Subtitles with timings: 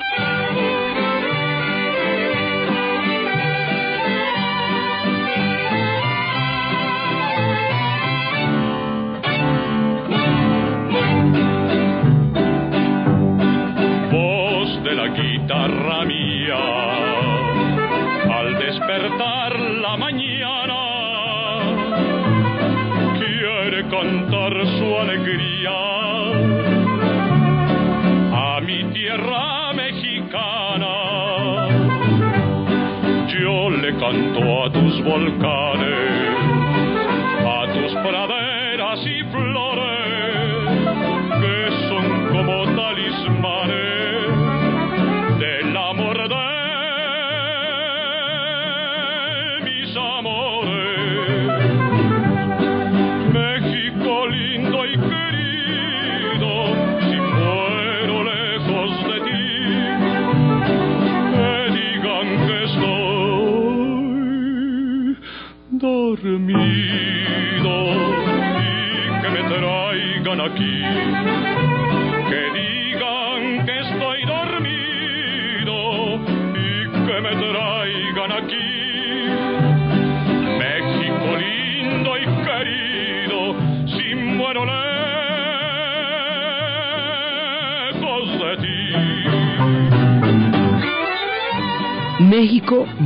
[35.09, 35.78] volcán.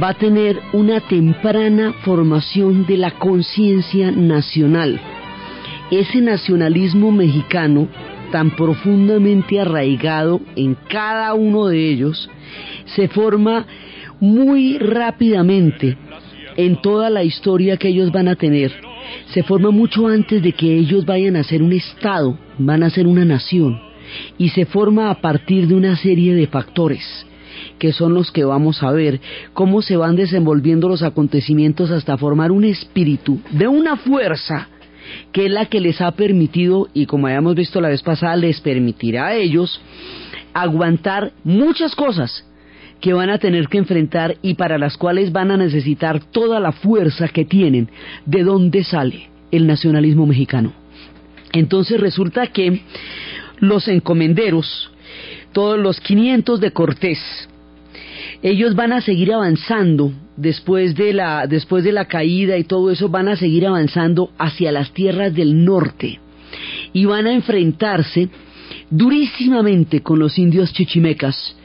[0.02, 5.00] Va a tener una temprana formación de la conciencia nacional.
[5.92, 7.88] Ese nacionalismo mexicano,
[8.32, 12.28] tan profundamente arraigado en cada uno de ellos,
[12.96, 13.66] se forma
[14.18, 15.96] muy rápidamente
[16.56, 18.72] en toda la historia que ellos van a tener.
[19.26, 23.06] Se forma mucho antes de que ellos vayan a ser un Estado, van a ser
[23.06, 23.80] una nación.
[24.36, 27.26] Y se forma a partir de una serie de factores
[27.82, 29.20] que son los que vamos a ver,
[29.54, 34.68] cómo se van desenvolviendo los acontecimientos hasta formar un espíritu de una fuerza
[35.32, 38.60] que es la que les ha permitido, y como habíamos visto la vez pasada, les
[38.60, 39.80] permitirá a ellos
[40.54, 42.46] aguantar muchas cosas
[43.00, 46.70] que van a tener que enfrentar y para las cuales van a necesitar toda la
[46.70, 47.90] fuerza que tienen.
[48.26, 50.72] ¿De dónde sale el nacionalismo mexicano?
[51.52, 52.82] Entonces resulta que
[53.58, 54.92] los encomenderos,
[55.52, 57.48] todos los 500 de Cortés,
[58.42, 63.08] ellos van a seguir avanzando después de la después de la caída y todo eso
[63.08, 66.20] van a seguir avanzando hacia las tierras del norte
[66.92, 68.28] y van a enfrentarse
[68.90, 71.56] durísimamente con los indios chichimecas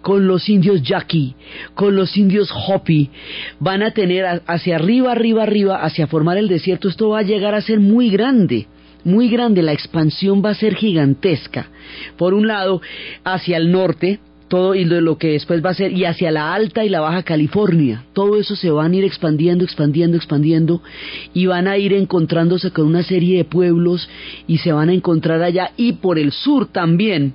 [0.00, 1.34] con los indios yaqui,
[1.74, 3.10] con los indios hopi,
[3.58, 7.54] van a tener hacia arriba, arriba, arriba, hacia formar el desierto, esto va a llegar
[7.54, 8.66] a ser muy grande,
[9.04, 11.68] muy grande, la expansión va a ser gigantesca.
[12.16, 12.80] Por un lado,
[13.24, 14.20] hacia el norte,
[14.52, 17.22] todo y lo que después va a ser, y hacia la alta y la baja
[17.22, 20.82] California, todo eso se van a ir expandiendo, expandiendo, expandiendo,
[21.32, 24.10] y van a ir encontrándose con una serie de pueblos,
[24.46, 27.32] y se van a encontrar allá, y por el sur también,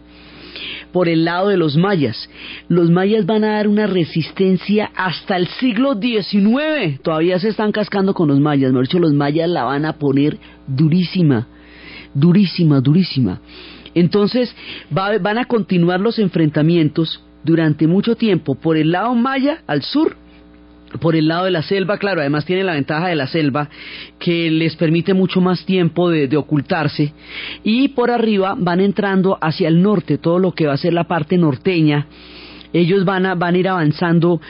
[0.92, 2.30] por el lado de los mayas.
[2.70, 7.02] Los mayas van a dar una resistencia hasta el siglo XIX.
[7.02, 8.72] Todavía se están cascando con los mayas.
[8.72, 11.48] De hecho, los mayas la van a poner durísima,
[12.14, 13.42] durísima, durísima.
[13.94, 14.56] Entonces
[14.96, 20.16] va, van a continuar los enfrentamientos durante mucho tiempo por el lado maya al sur
[21.02, 23.70] por el lado de la selva, claro, además tiene la ventaja de la selva
[24.20, 27.14] que les permite mucho más tiempo de, de, ocultarse
[27.64, 31.04] y por arriba van entrando hacia el norte, todo lo que va a ser la
[31.04, 32.08] parte norteña.
[32.74, 34.42] Ellos van a, van a ir avanzando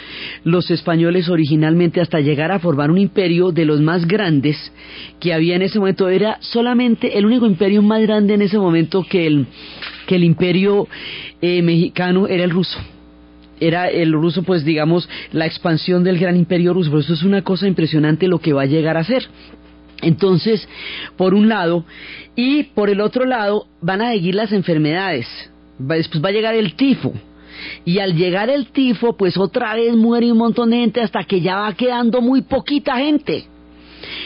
[0.44, 4.58] los españoles originalmente hasta llegar a formar un imperio de los más grandes
[5.19, 6.10] que había en ese momento.
[6.10, 9.46] Era solamente el único imperio más grande en ese momento que el,
[10.08, 10.88] que el imperio
[11.42, 12.80] eh, mexicano era el ruso
[13.60, 16.92] era el ruso, pues digamos, la expansión del gran imperio ruso.
[16.92, 19.28] Pero eso es una cosa impresionante lo que va a llegar a ser.
[20.02, 20.68] Entonces,
[21.16, 21.86] por un lado,
[22.36, 25.28] y por el otro lado, van a seguir las enfermedades.
[25.80, 27.14] Después va a llegar el tifo.
[27.86, 31.42] Y al llegar el tifo, pues otra vez muere un montón de gente hasta que
[31.42, 33.45] ya va quedando muy poquita gente.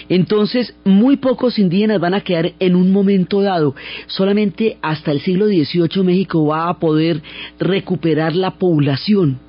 [0.09, 3.75] Entonces, muy pocos indígenas van a quedar en un momento dado.
[4.07, 7.21] Solamente hasta el siglo XVIII México va a poder
[7.59, 9.39] recuperar la población.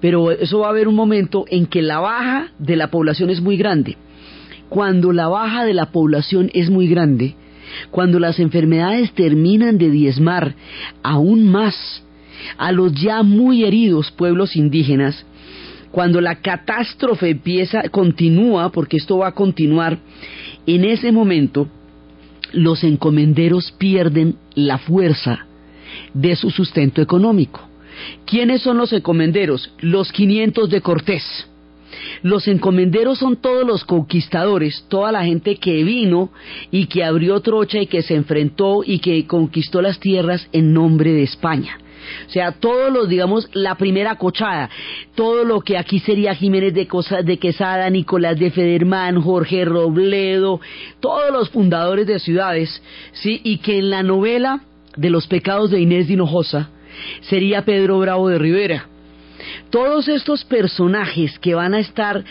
[0.00, 3.40] Pero eso va a haber un momento en que la baja de la población es
[3.40, 3.96] muy grande.
[4.68, 7.34] Cuando la baja de la población es muy grande,
[7.90, 10.54] cuando las enfermedades terminan de diezmar
[11.02, 12.03] aún más
[12.56, 15.24] a los ya muy heridos pueblos indígenas,
[15.90, 19.98] cuando la catástrofe empieza, continúa, porque esto va a continuar,
[20.66, 21.68] en ese momento
[22.52, 25.46] los encomenderos pierden la fuerza
[26.12, 27.60] de su sustento económico.
[28.26, 29.72] ¿Quiénes son los encomenderos?
[29.78, 31.46] Los 500 de Cortés.
[32.22, 36.30] Los encomenderos son todos los conquistadores, toda la gente que vino
[36.70, 41.12] y que abrió trocha y que se enfrentó y que conquistó las tierras en nombre
[41.12, 41.78] de España.
[42.26, 44.70] O sea, todos los, digamos, la primera cochada,
[45.14, 46.88] todo lo que aquí sería Jiménez de,
[47.24, 50.60] de Quesada, Nicolás de Federman, Jorge Robledo,
[51.00, 53.40] todos los fundadores de ciudades, ¿sí?
[53.44, 54.60] Y que en la novela
[54.96, 56.70] de los pecados de Inés de Hinojosa
[57.22, 58.86] sería Pedro Bravo de Rivera.
[59.70, 62.24] Todos estos personajes que van a estar eh,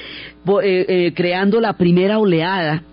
[0.63, 2.83] eh, creando la primera oleada,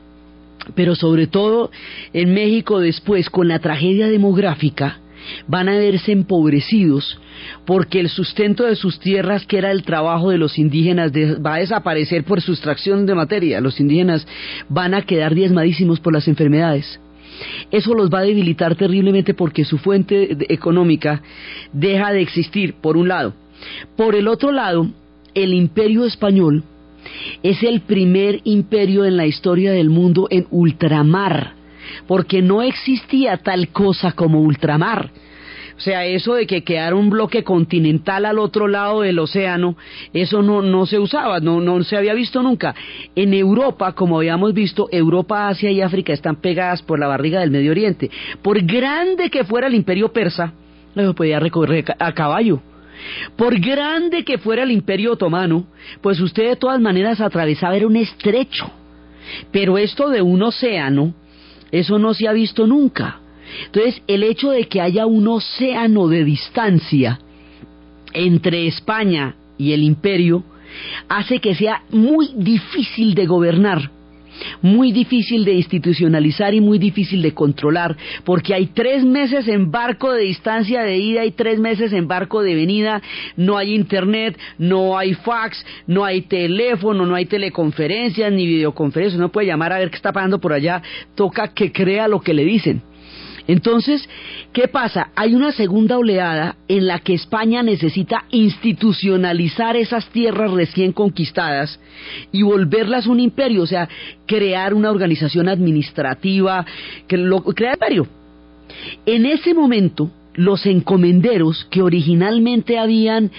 [0.74, 1.70] pero sobre todo
[2.12, 4.98] en México después con la tragedia demográfica,
[5.46, 7.18] van a verse empobrecidos
[7.64, 11.58] porque el sustento de sus tierras, que era el trabajo de los indígenas, va a
[11.58, 13.60] desaparecer por sustracción de materia.
[13.60, 14.26] Los indígenas
[14.68, 17.00] van a quedar diezmadísimos por las enfermedades.
[17.70, 21.22] Eso los va a debilitar terriblemente porque su fuente económica
[21.72, 23.34] deja de existir, por un lado.
[23.96, 24.90] Por el otro lado,
[25.34, 26.64] el imperio español
[27.42, 31.59] es el primer imperio en la historia del mundo en ultramar
[32.06, 35.10] porque no existía tal cosa como ultramar.
[35.80, 39.78] O sea, eso de que quedara un bloque continental al otro lado del océano,
[40.12, 42.74] eso no, no se usaba, no, no se había visto nunca.
[43.16, 47.50] En Europa, como habíamos visto, Europa, Asia y África están pegadas por la barriga del
[47.50, 48.10] Medio Oriente.
[48.42, 50.52] Por grande que fuera el imperio persa,
[50.94, 52.60] lo podía recorrer a caballo.
[53.36, 55.64] Por grande que fuera el imperio otomano,
[56.02, 58.70] pues usted de todas maneras atravesaba un estrecho.
[59.50, 61.14] Pero esto de un océano,
[61.72, 63.20] eso no se ha visto nunca.
[63.66, 67.18] Entonces, el hecho de que haya un océano de distancia
[68.12, 70.44] entre España y el imperio
[71.08, 73.90] hace que sea muy difícil de gobernar
[74.62, 80.12] muy difícil de institucionalizar y muy difícil de controlar, porque hay tres meses en barco
[80.12, 83.02] de distancia de ida y tres meses en barco de venida,
[83.36, 89.30] no hay internet, no hay fax, no hay teléfono, no hay teleconferencias ni videoconferencias, no
[89.30, 90.82] puede llamar a ver qué está pasando por allá,
[91.14, 92.82] toca que crea lo que le dicen.
[93.50, 94.08] Entonces,
[94.52, 95.10] ¿qué pasa?
[95.16, 101.80] Hay una segunda oleada en la que España necesita institucionalizar esas tierras recién conquistadas
[102.30, 103.88] y volverlas un imperio, o sea,
[104.24, 106.64] crear una organización administrativa,
[107.08, 108.06] que lo, crear imperio.
[109.04, 110.08] En ese momento,
[110.40, 113.30] los encomenderos que originalmente habían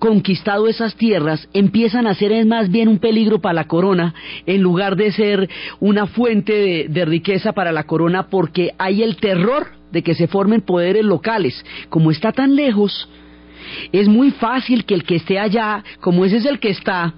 [0.00, 4.12] conquistado esas tierras empiezan a ser más bien un peligro para la corona
[4.44, 9.68] en lugar de ser una fuente de, riqueza para la corona porque hay el terror
[9.92, 11.64] de que se formen poderes locales.
[11.90, 13.08] Como está tan lejos,
[13.92, 17.14] es muy fácil que el que esté allá, como ese es el que está,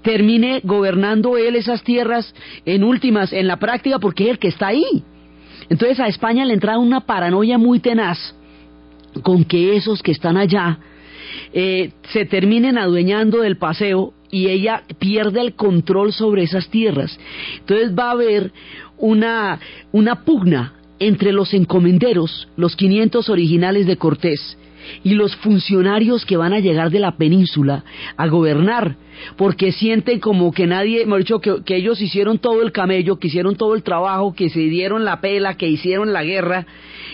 [0.00, 2.34] termine gobernando él esas tierras
[2.64, 5.04] en últimas, en la práctica, porque es el que está ahí.
[5.68, 8.34] Entonces a España le entra una paranoia muy tenaz
[9.22, 10.78] con que esos que están allá
[11.52, 17.18] eh, se terminen adueñando del paseo y ella pierde el control sobre esas tierras.
[17.58, 18.52] Entonces va a haber
[18.98, 19.60] una,
[19.92, 24.56] una pugna entre los encomenderos, los 500 originales de Cortés,
[25.04, 27.84] y los funcionarios que van a llegar de la península
[28.16, 28.96] a gobernar,
[29.36, 33.56] porque sienten como que nadie, hemos dicho, que, ellos hicieron todo el camello, que hicieron
[33.56, 36.66] todo el trabajo, que se dieron la pela, que hicieron la guerra,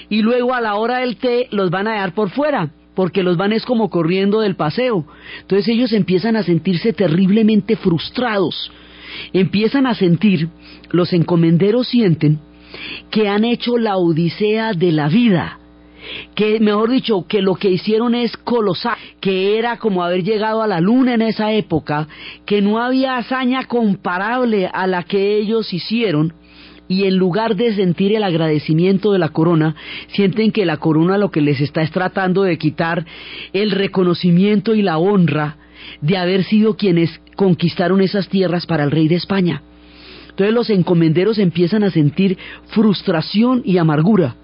[0.09, 3.37] y luego a la hora del té los van a dejar por fuera porque los
[3.37, 5.07] van es como corriendo del paseo.
[5.43, 8.73] Entonces ellos empiezan a sentirse terriblemente frustrados.
[9.33, 10.49] Empiezan a sentir,
[10.91, 12.41] los encomenderos sienten,
[13.13, 15.61] que han hecho la odisea de la vida.
[16.35, 20.67] Que, mejor dicho, que lo que hicieron es colosal, que era como haber llegado a
[20.67, 22.09] la luna en esa época,
[22.47, 26.35] que no había hazaña comparable a la que ellos hicieron,
[26.89, 29.77] y en lugar de sentir el agradecimiento de la corona,
[30.09, 33.05] sienten que la corona lo que les está es tratando de quitar
[33.53, 35.57] el reconocimiento y la honra
[36.01, 39.63] de haber sido quienes conquistaron esas tierras para el rey de España.
[40.31, 44.37] Entonces los encomenderos empiezan a sentir frustración y amargura,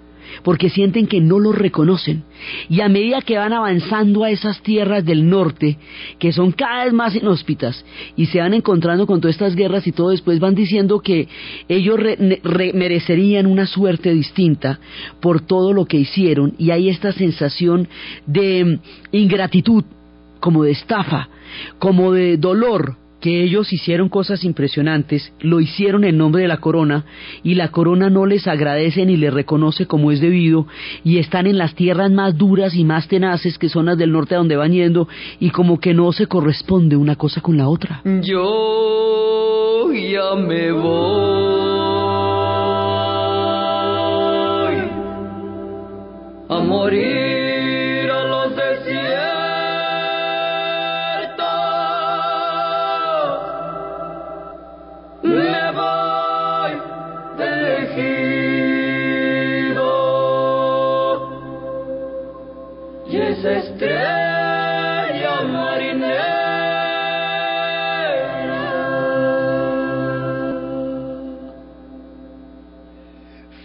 [0.42, 2.24] porque sienten que no los reconocen.
[2.68, 5.78] Y a medida que van avanzando a esas tierras del norte,
[6.18, 7.84] que son cada vez más inhóspitas,
[8.16, 11.28] y se van encontrando con todas estas guerras y todo, después van diciendo que
[11.68, 11.98] ellos
[12.74, 14.78] merecerían una suerte distinta
[15.20, 17.88] por todo lo que hicieron, y hay esta sensación
[18.26, 18.78] de mm,
[19.12, 19.84] ingratitud,
[20.40, 21.28] como de estafa,
[21.78, 27.06] como de dolor, que ellos hicieron cosas impresionantes, lo hicieron en nombre de la corona
[27.42, 30.66] y la corona no les agradece ni les reconoce como es debido
[31.04, 34.34] y están en las tierras más duras y más tenaces que son las del norte
[34.34, 35.08] a donde van yendo
[35.40, 38.02] y como que no se corresponde una cosa con la otra.
[38.04, 40.84] Yo ya me voy
[46.50, 47.43] a morir.
[55.24, 56.72] me voy
[57.38, 58.24] tejido
[63.08, 66.42] y esa estrella marinera.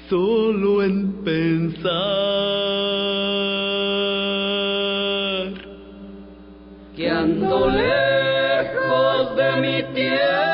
[0.09, 1.89] Solo en pensar
[6.95, 10.48] que ando lejos de mi tierra.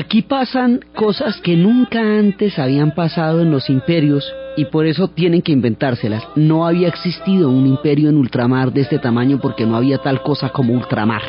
[0.00, 4.24] Aquí pasan cosas que nunca antes habían pasado en los imperios
[4.56, 6.26] y por eso tienen que inventárselas.
[6.36, 10.48] No había existido un imperio en ultramar de este tamaño porque no había tal cosa
[10.48, 11.20] como ultramar.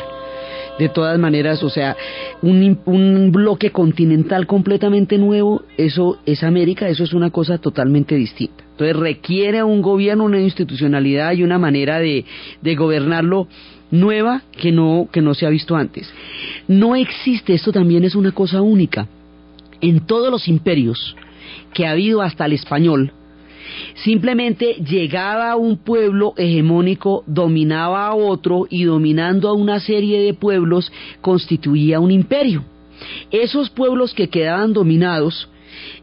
[0.78, 1.98] De todas maneras, o sea,
[2.40, 8.64] un, un bloque continental completamente nuevo, eso es América, eso es una cosa totalmente distinta.
[8.70, 12.24] Entonces requiere un gobierno, una institucionalidad y una manera de,
[12.62, 13.48] de gobernarlo
[13.92, 16.12] nueva que no, que no se ha visto antes.
[16.66, 19.06] No existe, esto también es una cosa única.
[19.80, 21.14] En todos los imperios
[21.72, 23.12] que ha habido hasta el español,
[24.02, 30.90] simplemente llegaba un pueblo hegemónico, dominaba a otro y dominando a una serie de pueblos
[31.20, 32.64] constituía un imperio.
[33.30, 35.48] Esos pueblos que quedaban dominados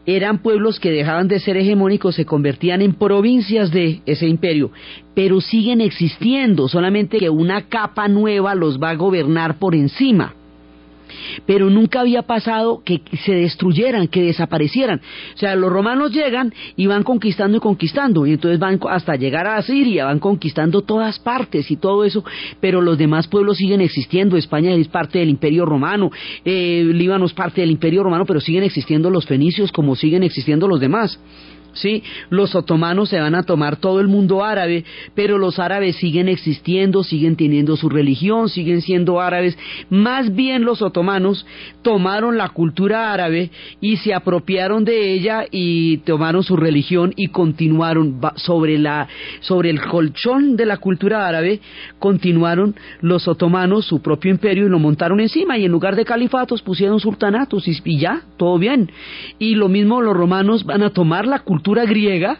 [0.06, 4.70] eran pueblos que dejaban de ser hegemónicos, se convertían en provincias de ese imperio,
[5.14, 10.34] pero siguen existiendo, solamente que una capa nueva los va a gobernar por encima
[11.46, 15.00] pero nunca había pasado que se destruyeran, que desaparecieran.
[15.34, 19.46] O sea, los romanos llegan y van conquistando y conquistando, y entonces van hasta llegar
[19.46, 22.24] a Siria, van conquistando todas partes y todo eso,
[22.60, 24.36] pero los demás pueblos siguen existiendo.
[24.36, 26.10] España es parte del Imperio Romano,
[26.44, 30.68] eh, Líbano es parte del Imperio Romano, pero siguen existiendo los fenicios como siguen existiendo
[30.68, 31.18] los demás.
[31.72, 32.02] ¿Sí?
[32.28, 34.84] Los otomanos se van a tomar todo el mundo árabe,
[35.14, 39.58] pero los árabes siguen existiendo, siguen teniendo su religión, siguen siendo árabes.
[39.88, 41.46] Más bien los otomanos
[41.82, 43.50] tomaron la cultura árabe
[43.80, 49.08] y se apropiaron de ella y tomaron su religión y continuaron sobre la
[49.40, 51.60] sobre el colchón de la cultura árabe,
[51.98, 56.62] continuaron los otomanos su propio imperio y lo montaron encima y en lugar de califatos
[56.62, 58.90] pusieron sultanatos y, y ya, todo bien.
[59.38, 62.38] Y lo mismo los romanos van a tomar la cultura cultura griega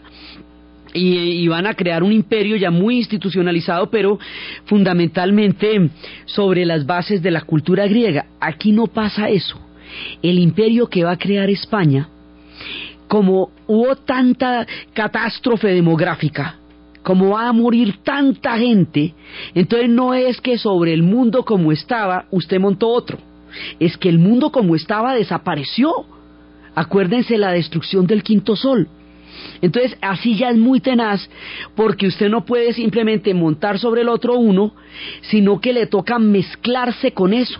[0.95, 4.17] y, van a crear un imperio ya muy institucionalizado, pero
[4.65, 5.89] fundamentalmente
[6.25, 8.25] sobre las bases de la cultura griega.
[8.39, 9.59] Aquí no pasa eso.
[10.23, 12.09] El imperio que va a crear España,
[13.07, 16.55] como hubo tanta catástrofe demográfica,
[17.03, 19.13] como va a morir tanta gente,
[19.53, 23.19] entonces no es que sobre el mundo como estaba usted montó otro,
[23.79, 25.93] es que el mundo como estaba desapareció.
[26.73, 28.87] Acuérdense la destrucción del quinto sol.
[29.61, 31.29] Entonces, así ya es muy tenaz
[31.75, 34.73] porque usted no puede simplemente montar sobre el otro uno,
[35.21, 37.59] sino que le toca mezclarse con eso.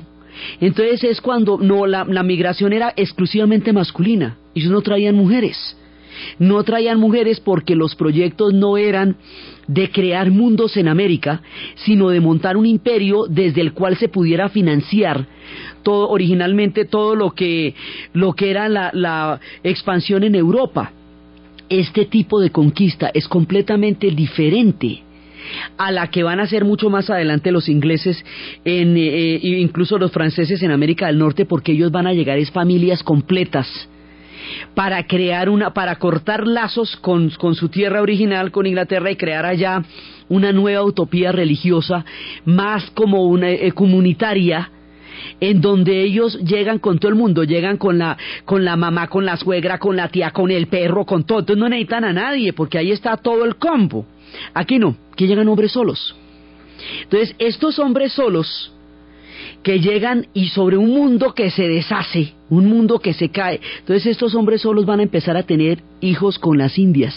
[0.60, 5.78] Entonces es cuando no la, migración era exclusivamente masculina, y ellos no traían mujeres.
[6.40, 9.16] No traían mujeres porque los proyectos no eran
[9.68, 11.42] de crear mundos en América,
[11.76, 15.26] sino de montar un imperio desde el cual se pudiera financiar
[15.84, 17.76] todo originalmente todo lo que
[18.14, 20.92] lo que era la expansión en Europa
[21.72, 25.04] este tipo de conquista es completamente diferente
[25.78, 28.24] a la que van a hacer mucho más adelante los ingleses,
[28.64, 32.52] en, eh, incluso los franceses en América del Norte, porque ellos van a llegar es
[32.52, 33.68] familias completas
[34.76, 39.46] para crear una, para cortar lazos con, con su tierra original, con Inglaterra, y crear
[39.46, 39.82] allá
[40.30, 42.06] una nueva utopía religiosa,
[42.46, 44.72] más como una eh, comunitaria,
[45.40, 49.26] en donde ellos llegan con todo el mundo, llegan con la, con la mamá, con
[49.26, 51.40] la suegra, con la tía, con el perro, con todo.
[51.40, 54.06] Entonces no necesitan a nadie, porque ahí está todo el combo.
[54.54, 56.16] Aquí no, aquí llegan hombres solos.
[57.04, 58.72] Entonces, estos hombres solos
[59.64, 63.60] que llegan y sobre un mundo que se deshace, un mundo que se cae.
[63.80, 67.16] Entonces estos hombres solos van a empezar a tener hijos con las indias.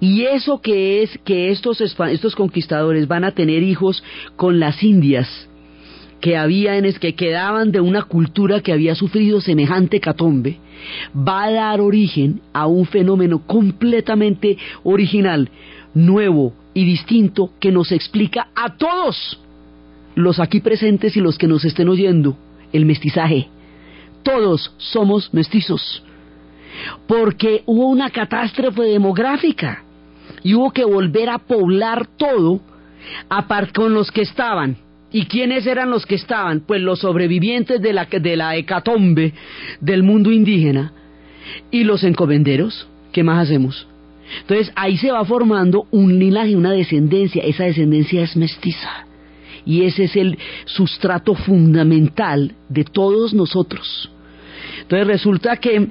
[0.00, 4.02] Y eso que es que estos, estos conquistadores van a tener hijos
[4.36, 5.48] con las indias
[6.22, 10.56] que habían es que quedaban de una cultura que había sufrido semejante catombe,
[11.14, 15.50] va a dar origen a un fenómeno completamente original,
[15.94, 19.40] nuevo y distinto que nos explica a todos
[20.14, 22.36] los aquí presentes y los que nos estén oyendo
[22.72, 23.48] el mestizaje.
[24.22, 26.04] Todos somos mestizos.
[27.08, 29.82] Porque hubo una catástrofe demográfica
[30.44, 32.60] y hubo que volver a poblar todo
[33.28, 34.76] aparte con los que estaban.
[35.12, 36.60] ¿Y quiénes eran los que estaban?
[36.60, 39.34] Pues los sobrevivientes de la, de la hecatombe
[39.80, 40.92] del mundo indígena
[41.70, 42.88] y los encomenderos.
[43.12, 43.86] ¿Qué más hacemos?
[44.40, 47.42] Entonces ahí se va formando un linaje, una descendencia.
[47.44, 49.06] Esa descendencia es mestiza
[49.64, 54.10] y ese es el sustrato fundamental de todos nosotros.
[54.80, 55.88] Entonces resulta que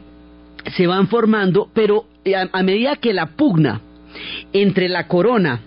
[0.75, 2.05] se van formando, pero
[2.51, 3.81] a, medida que la pugna
[4.53, 5.61] entre la corona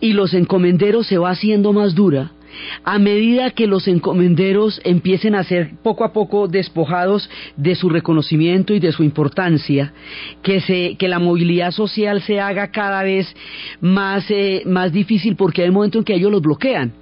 [0.00, 2.32] y los encomenderos se va haciendo más dura,
[2.84, 8.74] a medida que los encomenderos empiecen a ser poco a poco despojados de su reconocimiento
[8.74, 9.92] y de su importancia,
[10.42, 13.34] que, se, que la movilidad social se haga cada vez
[13.80, 16.92] más, eh, más difícil porque hay un momento en que ellos los bloquean.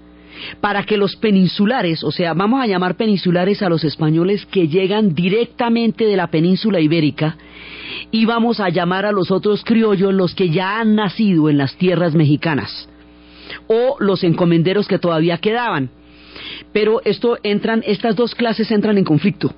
[0.60, 5.12] Para que los peninsulares, o sea, vamos a llamar peninsulares a los españoles que llegan
[5.12, 7.36] directamente de la península ibérica,
[8.10, 11.76] y vamos a llamar a los otros criollos los que ya han nacido en las
[11.76, 12.88] tierras mexicanas,
[13.66, 15.90] o los encomenderos que todavía quedaban.
[16.72, 19.52] Pero esto entran, estas dos clases entran en conflicto.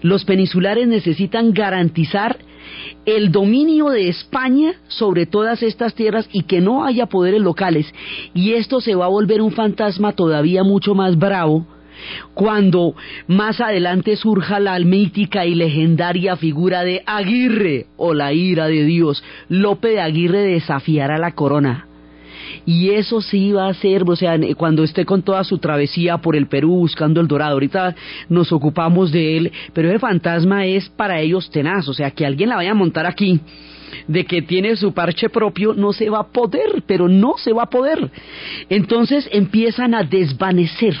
[0.00, 2.38] Los peninsulares necesitan garantizar
[3.04, 7.92] el dominio de España sobre todas estas tierras y que no haya poderes locales.
[8.34, 11.66] Y esto se va a volver un fantasma todavía mucho más bravo
[12.34, 12.94] cuando
[13.28, 19.22] más adelante surja la mítica y legendaria figura de Aguirre o la ira de Dios.
[19.48, 21.86] Lope de Aguirre desafiará la corona
[22.64, 26.36] y eso sí va a ser, o sea, cuando esté con toda su travesía por
[26.36, 27.94] el Perú buscando el dorado, ahorita
[28.28, 32.48] nos ocupamos de él, pero ese fantasma es para ellos tenaz, o sea, que alguien
[32.48, 33.40] la vaya a montar aquí
[34.08, 37.64] de que tiene su parche propio, no se va a poder, pero no se va
[37.64, 38.10] a poder.
[38.68, 40.96] Entonces empiezan a desvanecer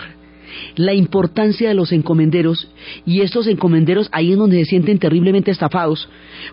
[0.76, 2.68] la importancia de los encomenderos
[3.06, 6.08] y estos encomenderos ahí es donde se sienten terriblemente estafados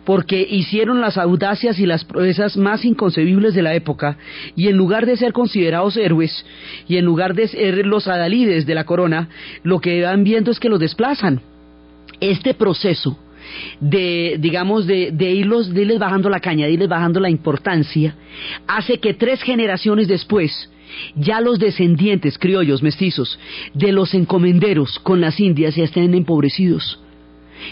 [0.05, 4.17] porque hicieron las audacias y las proezas más inconcebibles de la época
[4.55, 6.45] y en lugar de ser considerados héroes
[6.87, 9.29] y en lugar de ser los adalides de la corona,
[9.63, 11.41] lo que van viendo es que los desplazan.
[12.19, 13.17] Este proceso
[13.79, 18.15] de, digamos, de, irlos, irles bajando la caña, de irles bajando la importancia,
[18.67, 20.69] hace que tres generaciones después
[21.15, 23.39] ya los descendientes criollos mestizos
[23.73, 26.99] de los encomenderos con las indias ya estén empobrecidos.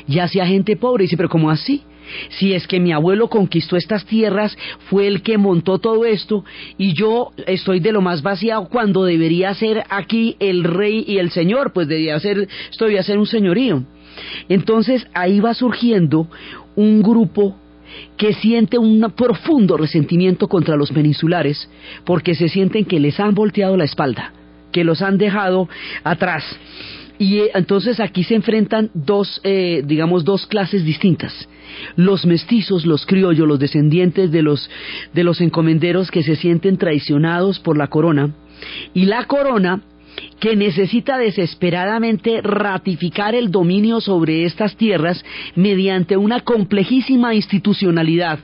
[0.08, 1.84] Ya sea gente pobre, dice, pero ¿cómo así?
[2.30, 4.58] Si es que mi abuelo conquistó estas tierras,
[4.90, 6.46] fue el que montó todo esto,
[6.78, 11.32] y yo estoy de lo más vaciado cuando debería ser aquí el rey y el
[11.32, 13.84] señor, pues debería ser, esto debía ser un señorío.
[14.50, 16.28] Entonces ahí va surgiendo
[16.76, 17.56] un grupo
[18.18, 21.70] que siente un profundo resentimiento contra los peninsulares
[22.06, 24.34] porque se sienten que les han volteado la espalda,
[24.72, 25.70] que los han dejado
[26.04, 26.44] atrás.
[27.20, 31.48] Y eh, entonces aquí se enfrentan dos, eh, digamos, dos clases distintas.
[31.96, 34.70] Los mestizos, los criollos, los descendientes de los,
[35.14, 38.34] de los encomenderos que se sienten traicionados por la corona,
[38.94, 39.82] y la corona
[40.40, 45.24] que necesita desesperadamente ratificar el dominio sobre estas tierras
[45.56, 48.40] mediante una complejísima institucionalidad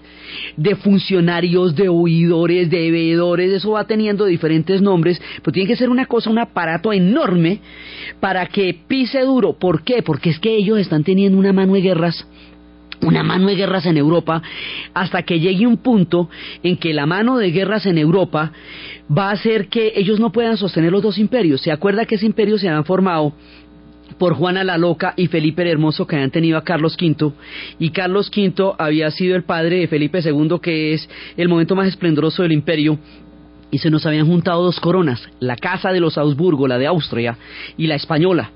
[0.57, 5.89] de funcionarios, de oidores, de veedores, eso va teniendo diferentes nombres, pero tiene que ser
[5.89, 7.59] una cosa, un aparato enorme
[8.19, 9.53] para que pise duro.
[9.53, 10.01] ¿Por qué?
[10.01, 12.25] Porque es que ellos están teniendo una mano de guerras
[13.03, 14.41] una mano de guerras en Europa
[14.93, 16.29] hasta que llegue un punto
[16.63, 18.51] en que la mano de guerras en Europa
[19.15, 21.61] va a hacer que ellos no puedan sostener los dos imperios.
[21.61, 23.33] ¿Se acuerda que ese imperio se habían formado
[24.17, 27.33] por Juana la Loca y Felipe el Hermoso que habían tenido a Carlos V
[27.79, 31.87] y Carlos V había sido el padre de Felipe II que es el momento más
[31.87, 32.99] esplendoroso del imperio
[33.71, 37.37] y se nos habían juntado dos coronas, la casa de los Augsburgo, la de Austria
[37.75, 38.51] y la española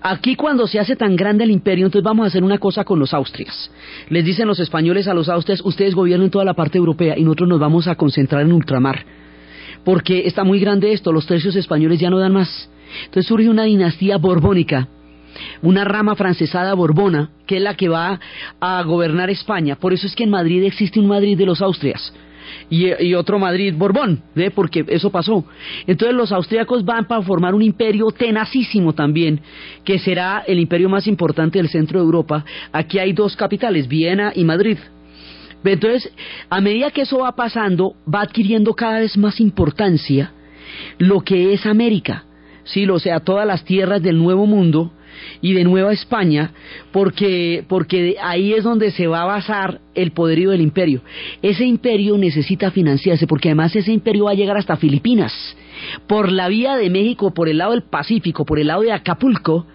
[0.00, 2.98] Aquí cuando se hace tan grande el imperio, entonces vamos a hacer una cosa con
[2.98, 3.70] los Austrias.
[4.08, 7.48] Les dicen los españoles a los Austrias, ustedes gobiernan toda la parte europea y nosotros
[7.48, 9.04] nos vamos a concentrar en ultramar.
[9.84, 12.70] Porque está muy grande esto, los tercios españoles ya no dan más.
[13.04, 14.88] Entonces surge una dinastía borbónica,
[15.62, 18.18] una rama francesada borbona, que es la que va
[18.60, 19.76] a gobernar España.
[19.76, 22.12] Por eso es que en Madrid existe un Madrid de los Austrias
[22.70, 24.50] y, otro Madrid Borbón, ¿ve?
[24.50, 25.44] porque eso pasó.
[25.86, 29.40] Entonces los austríacos van para formar un imperio tenacísimo también,
[29.84, 32.44] que será el imperio más importante del centro de Europa.
[32.72, 34.78] Aquí hay dos capitales, Viena y Madrid.
[35.64, 36.12] Entonces,
[36.48, 40.32] a medida que eso va pasando, va adquiriendo cada vez más importancia
[40.98, 42.24] lo que es América.
[42.64, 44.92] Sí, o sea, todas las tierras del Nuevo Mundo
[45.40, 46.52] y de Nueva España,
[46.92, 51.02] porque, porque ahí es donde se va a basar el poderío del imperio.
[51.42, 55.32] Ese imperio necesita financiarse, porque además ese imperio va a llegar hasta Filipinas.
[56.06, 59.66] Por la vía de México, por el lado del Pacífico, por el lado de Acapulco,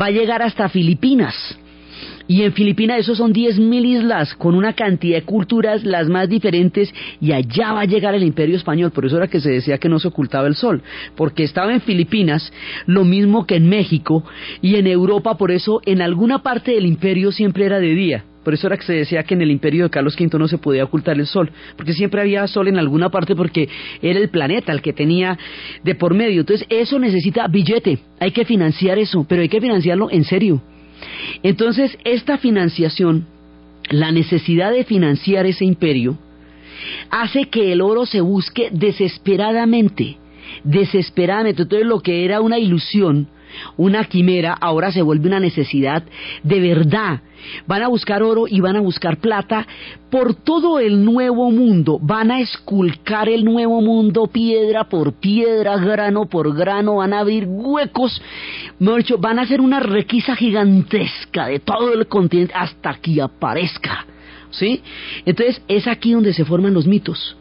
[0.00, 1.58] va a llegar hasta Filipinas.
[2.26, 6.92] Y en Filipinas esos son 10.000 islas con una cantidad de culturas las más diferentes
[7.20, 8.90] y allá va a llegar el imperio español.
[8.90, 10.82] Por eso era que se decía que no se ocultaba el sol,
[11.16, 12.52] porque estaba en Filipinas
[12.86, 14.24] lo mismo que en México
[14.60, 18.24] y en Europa, por eso en alguna parte del imperio siempre era de día.
[18.44, 20.56] Por eso era que se decía que en el imperio de Carlos V no se
[20.56, 23.68] podía ocultar el sol, porque siempre había sol en alguna parte porque
[24.00, 25.38] era el planeta el que tenía
[25.84, 26.40] de por medio.
[26.40, 30.62] Entonces eso necesita billete, hay que financiar eso, pero hay que financiarlo en serio.
[31.42, 33.26] Entonces, esta financiación,
[33.90, 36.18] la necesidad de financiar ese imperio,
[37.10, 40.16] hace que el oro se busque desesperadamente,
[40.64, 41.62] desesperadamente.
[41.62, 43.28] Entonces, lo que era una ilusión,
[43.76, 46.02] una quimera, ahora se vuelve una necesidad
[46.42, 47.20] de verdad.
[47.66, 49.66] Van a buscar oro y van a buscar plata
[50.10, 51.98] por todo el nuevo mundo.
[52.00, 56.96] Van a esculcar el nuevo mundo piedra por piedra, grano por grano.
[56.96, 58.20] Van a abrir huecos.
[59.18, 64.06] van a hacer una requisa gigantesca de todo el continente hasta que aparezca.
[64.50, 64.82] ¿Sí?
[65.24, 67.36] Entonces es aquí donde se forman los mitos.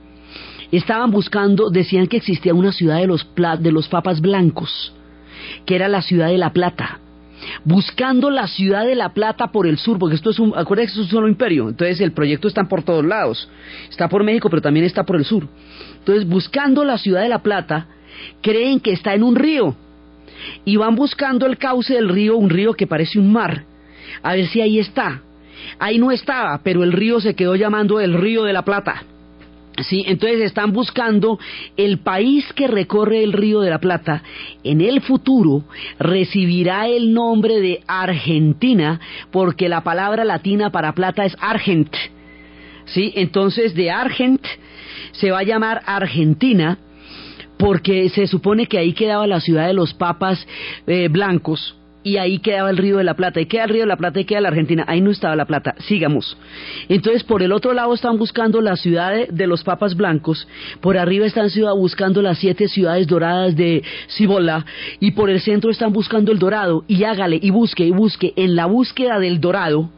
[0.71, 3.25] Estaban buscando, decían que existía una ciudad de los,
[3.59, 4.93] de los papas blancos
[5.65, 6.99] que era la ciudad de La Plata.
[7.63, 10.99] Buscando la ciudad de La Plata por el sur, porque esto es un, acuérdense que
[10.99, 13.49] es un solo imperio, entonces el proyecto está por todos lados.
[13.89, 15.47] Está por México, pero también está por el sur.
[15.99, 17.87] Entonces, buscando la ciudad de La Plata,
[18.41, 19.75] creen que está en un río
[20.65, 23.63] y van buscando el cauce del río, un río que parece un mar,
[24.23, 25.21] a ver si ahí está.
[25.79, 29.03] Ahí no estaba, pero el río se quedó llamando el río de la Plata.
[29.79, 31.37] Sí, entonces están buscando
[31.75, 34.23] el país que recorre el río de la Plata,
[34.63, 35.65] en el futuro
[35.99, 38.99] recibirá el nombre de Argentina,
[39.31, 41.93] porque la palabra latina para plata es argent.
[42.85, 44.43] Sí, entonces de argent
[45.11, 46.79] se va a llamar Argentina,
[47.57, 50.47] porque se supone que ahí quedaba la ciudad de los papas
[50.87, 51.75] eh, blancos,
[52.07, 54.21] y ahí quedaba el río de la Plata, y queda el río de la Plata
[54.21, 56.37] y queda la Argentina, ahí no estaba la Plata, sigamos.
[56.87, 60.47] Entonces por el otro lado están buscando la ciudad de, los papas blancos,
[60.79, 64.65] por arriba están buscando las siete ciudades doradas de Cibola,
[65.01, 68.55] y por el centro están buscando el dorado, y hágale, y busque, y busque, en
[68.55, 69.89] la búsqueda del dorado,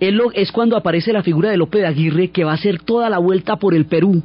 [0.00, 3.18] es cuando aparece la figura de Lope de Aguirre que va a hacer toda la
[3.18, 4.22] vuelta por el Perú.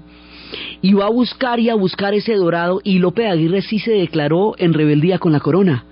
[0.82, 2.80] Y va a buscar y a buscar ese dorado.
[2.84, 5.86] Y Lope de Aguirre sí se declaró en rebeldía con la corona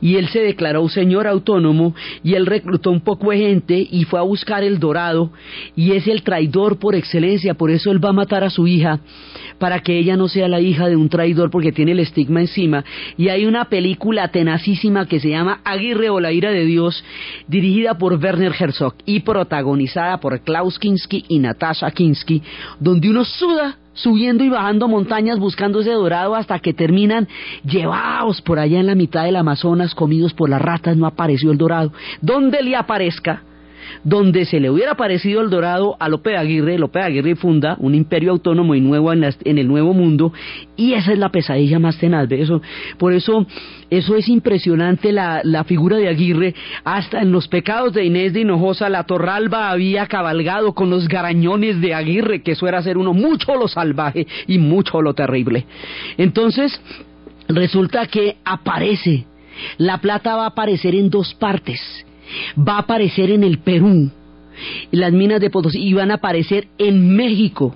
[0.00, 4.18] y él se declaró señor autónomo y él reclutó un poco de gente y fue
[4.18, 5.30] a buscar el dorado.
[5.76, 9.00] Y es el traidor por excelencia, por eso él va a matar a su hija
[9.58, 12.84] para que ella no sea la hija de un traidor porque tiene el estigma encima.
[13.16, 17.04] Y hay una película tenacísima que se llama Aguirre o la ira de Dios
[17.48, 22.42] dirigida por Werner Herzog y protagonizada por Klaus Kinski y Natasha Kinski
[22.80, 27.28] donde uno suda subiendo y bajando montañas buscando ese dorado hasta que terminan
[27.64, 31.58] llevados por allá en la mitad del Amazonas, comidos por las ratas, no apareció el
[31.58, 31.92] dorado.
[32.20, 33.42] Donde le aparezca,
[34.04, 37.76] donde se le hubiera parecido el dorado a Lope de Aguirre, Lope de Aguirre funda
[37.78, 40.32] un imperio autónomo y nuevo en, el nuevo mundo,
[40.76, 42.30] y esa es la pesadilla más tenaz.
[42.30, 42.62] Eso,
[42.98, 43.46] por eso,
[43.90, 46.54] eso es impresionante la, la figura de Aguirre.
[46.84, 51.80] Hasta en los pecados de Inés de Hinojosa, la Torralba había cabalgado con los garañones
[51.80, 55.64] de Aguirre, que era ser uno mucho lo salvaje y mucho lo terrible.
[56.16, 56.80] Entonces,
[57.48, 59.24] resulta que aparece,
[59.78, 62.04] la plata va a aparecer en dos partes
[62.56, 64.10] va a aparecer en el Perú,
[64.90, 67.74] las minas de Potosí, y van a aparecer en México,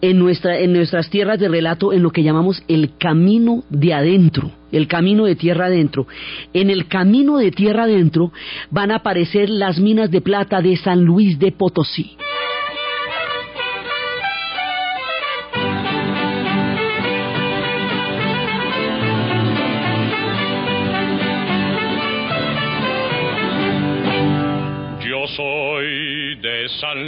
[0.00, 4.50] en, nuestra, en nuestras tierras de relato, en lo que llamamos el camino de adentro,
[4.70, 6.06] el camino de tierra adentro.
[6.52, 8.32] En el camino de tierra adentro
[8.70, 12.16] van a aparecer las minas de plata de San Luis de Potosí.
[26.94, 27.02] De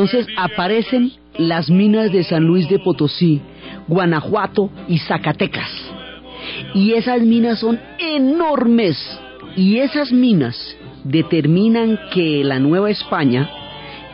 [0.00, 3.42] Entonces aparecen las minas de San Luis de Potosí,
[3.86, 5.70] Guanajuato y Zacatecas.
[6.72, 8.96] Y esas minas son enormes.
[9.56, 10.56] Y esas minas
[11.04, 13.50] determinan que la Nueva España,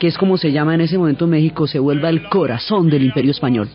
[0.01, 3.31] que es como se llama en ese momento México, se vuelva el corazón del imperio
[3.31, 3.69] español.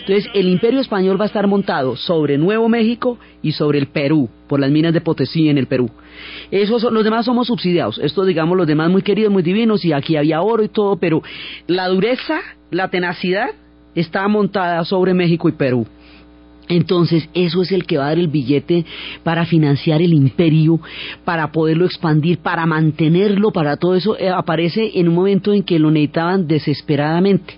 [0.00, 4.28] Entonces, el imperio español va a estar montado sobre Nuevo México y sobre el Perú,
[4.48, 5.90] por las minas de Potosí en el Perú.
[6.50, 7.98] Esos los demás somos subsidiados.
[7.98, 11.22] Estos, digamos, los demás muy queridos, muy divinos, y aquí había oro y todo, pero
[11.66, 13.50] la dureza, la tenacidad,
[13.94, 15.86] está montada sobre México y Perú.
[16.68, 18.86] Entonces, eso es el que va a dar el billete
[19.22, 20.80] para financiar el imperio,
[21.24, 24.18] para poderlo expandir, para mantenerlo, para todo eso.
[24.18, 27.54] eh, aparece en un momento en que lo necesitaban desesperadamente.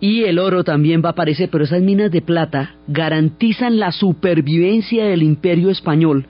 [0.00, 5.04] Y el oro también va a aparecer, pero esas minas de plata garantizan la supervivencia
[5.04, 6.26] del imperio español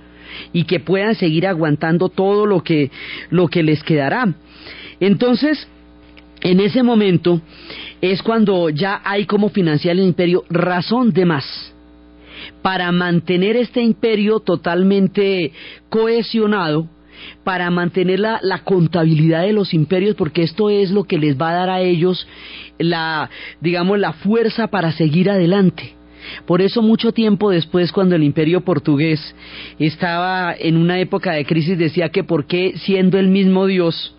[0.52, 2.90] y que puedan seguir aguantando todo lo que,
[3.30, 4.34] lo que les quedará.
[5.00, 5.68] Entonces,
[6.40, 7.40] en ese momento
[8.00, 11.74] es cuando ya hay como financiar el imperio razón de más
[12.62, 15.52] para mantener este imperio totalmente
[15.88, 16.86] cohesionado,
[17.44, 21.54] para mantener la, contabilidad de los imperios, porque esto es lo que les va a
[21.54, 22.26] dar a ellos
[22.78, 25.94] la, digamos, la fuerza para seguir adelante.
[26.46, 29.34] Por eso mucho tiempo después, cuando el imperio portugués
[29.78, 34.14] estaba en una época de crisis, decía que por qué siendo el mismo Dios,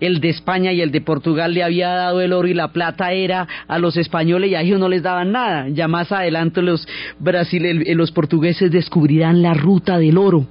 [0.00, 3.12] el de España y el de Portugal le había dado el oro y la plata
[3.12, 5.68] era a los españoles y a ellos no les daban nada.
[5.68, 6.86] Ya más adelante los,
[7.18, 10.46] Brasil, los portugueses descubrirán la ruta del oro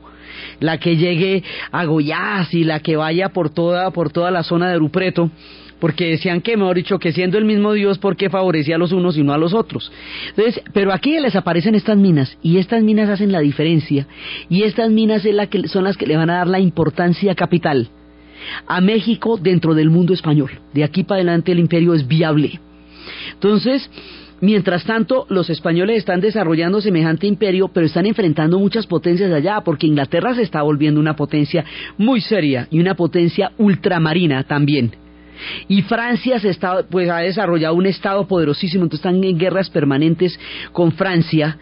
[0.60, 4.70] la que llegue a Goiás y la que vaya por toda, por toda la zona
[4.70, 5.32] de Rupreto,
[5.80, 8.92] porque decían que, mejor dicho, que siendo el mismo Dios, ¿por qué favorecía a los
[8.92, 9.92] unos y no a los otros?
[10.30, 14.06] Entonces, pero aquí les aparecen estas minas, y estas minas hacen la diferencia,
[14.50, 17.34] y estas minas es la que, son las que le van a dar la importancia
[17.36, 17.90] capital
[18.68, 20.52] a México dentro del mundo español.
[20.74, 22.60] De aquí para adelante el imperio es viable.
[23.34, 23.90] Entonces,
[24.42, 29.88] Mientras tanto, los españoles están desarrollando semejante imperio, pero están enfrentando muchas potencias allá, porque
[29.88, 31.66] Inglaterra se está volviendo una potencia
[31.98, 35.09] muy seria y una potencia ultramarina también.
[35.68, 40.40] Y Francia se está, pues, ha desarrollado un estado poderosísimo, entonces están en guerras permanentes
[40.72, 41.58] con Francia.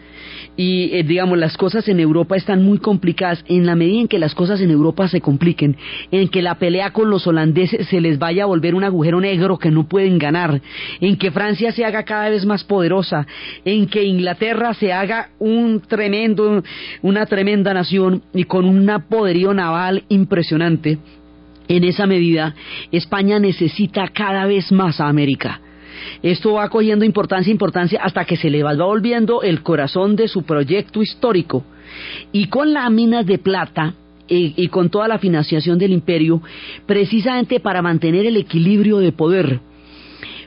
[0.56, 3.44] Y eh, digamos, las cosas en Europa están muy complicadas.
[3.48, 5.76] En la medida en que las cosas en Europa se compliquen,
[6.10, 9.58] en que la pelea con los holandeses se les vaya a volver un agujero negro
[9.58, 10.60] que no pueden ganar,
[11.00, 13.26] en que Francia se haga cada vez más poderosa,
[13.64, 16.62] en que Inglaterra se haga un tremendo,
[17.02, 20.98] una tremenda nación y con un poderío naval impresionante,
[21.68, 22.54] en esa medida,
[22.90, 25.60] España necesita cada vez más a América.
[26.22, 30.42] Esto va cogiendo importancia, importancia, hasta que se le va volviendo el corazón de su
[30.42, 31.64] proyecto histórico.
[32.32, 33.94] Y con las minas de plata
[34.28, 36.42] y, con toda la financiación del imperio,
[36.86, 39.60] precisamente para mantener el equilibrio de poder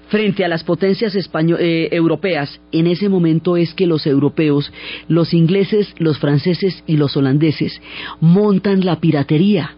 [0.08, 4.72] frente a las potencias eh, europeas, en ese momento es que los europeos,
[5.08, 7.82] los ingleses, los franceses y los holandeses
[8.20, 9.78] montan la piratería.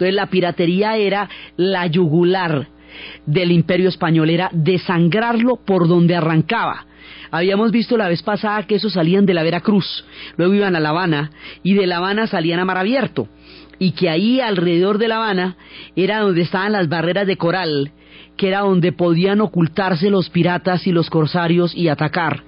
[0.00, 2.68] Entonces la piratería era la yugular
[3.26, 6.86] del imperio español, era desangrarlo por donde arrancaba.
[7.30, 10.06] Habíamos visto la vez pasada que esos salían de la Veracruz,
[10.38, 11.32] luego iban a La Habana
[11.62, 13.28] y de La Habana salían a Mar Abierto
[13.78, 15.58] y que ahí alrededor de La Habana
[15.96, 17.92] era donde estaban las barreras de coral,
[18.38, 22.42] que era donde podían ocultarse los piratas y los corsarios y atacar,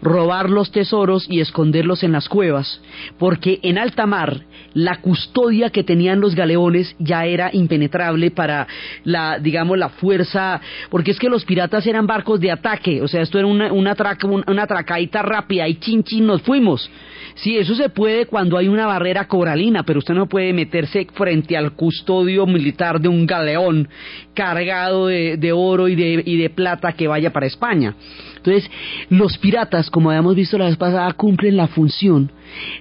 [0.00, 2.80] robar los tesoros y esconderlos en las cuevas,
[3.18, 4.42] porque en alta mar
[4.74, 8.66] la custodia que tenían los galeones ya era impenetrable para
[9.04, 13.22] la, digamos, la fuerza, porque es que los piratas eran barcos de ataque, o sea,
[13.22, 16.90] esto era una, una, traca, una, tracadita rápida y chin chin nos fuimos.
[17.34, 21.56] Sí, eso se puede cuando hay una barrera coralina, pero usted no puede meterse frente
[21.56, 23.88] al custodio militar de un galeón
[24.34, 27.94] cargado de, de oro y de, y de plata que vaya para España.
[28.36, 28.70] Entonces,
[29.08, 32.30] los piratas, como habíamos visto la vez pasada, cumplen la función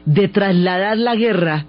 [0.05, 1.65] de trasladar la guerra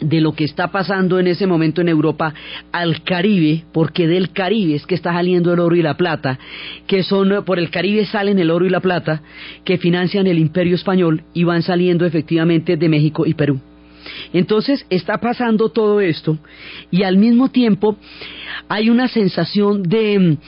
[0.00, 2.34] de lo que está pasando en ese momento en Europa
[2.72, 6.38] al Caribe, porque del Caribe es que está saliendo el oro y la plata,
[6.86, 9.22] que son, por el Caribe salen el oro y la plata,
[9.64, 13.60] que financian el imperio español y van saliendo efectivamente de México y Perú.
[14.32, 16.38] Entonces está pasando todo esto
[16.90, 17.96] y al mismo tiempo
[18.68, 20.38] hay una sensación de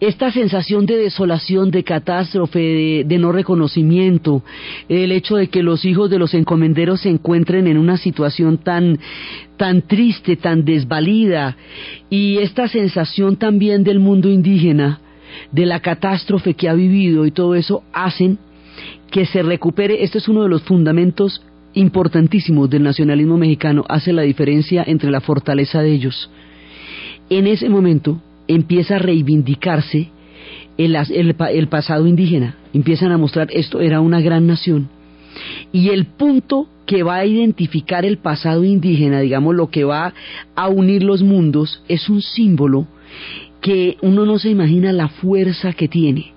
[0.00, 4.42] esta sensación de desolación, de catástrofe, de, no reconocimiento,
[4.88, 8.98] el hecho de que los hijos de los encomenderos se encuentren en una situación tan
[9.56, 11.56] tan triste, tan desvalida
[12.10, 15.00] y esta sensación también del mundo indígena,
[15.50, 18.38] de la catástrofe que ha vivido y todo eso hacen
[19.10, 21.42] que se recupere, este es uno de los fundamentos
[21.76, 26.30] importantísimos del nacionalismo mexicano, hace la diferencia entre la fortaleza de ellos.
[27.28, 30.08] En ese momento empieza a reivindicarse
[30.78, 34.88] el, el, pasado indígena, empiezan a mostrar esto era una gran nación.
[35.70, 40.14] Y el punto que va a identificar el pasado indígena, digamos lo que va
[40.54, 42.86] a unir los mundos, es un símbolo
[43.60, 46.32] que uno no se imagina la fuerza que tiene.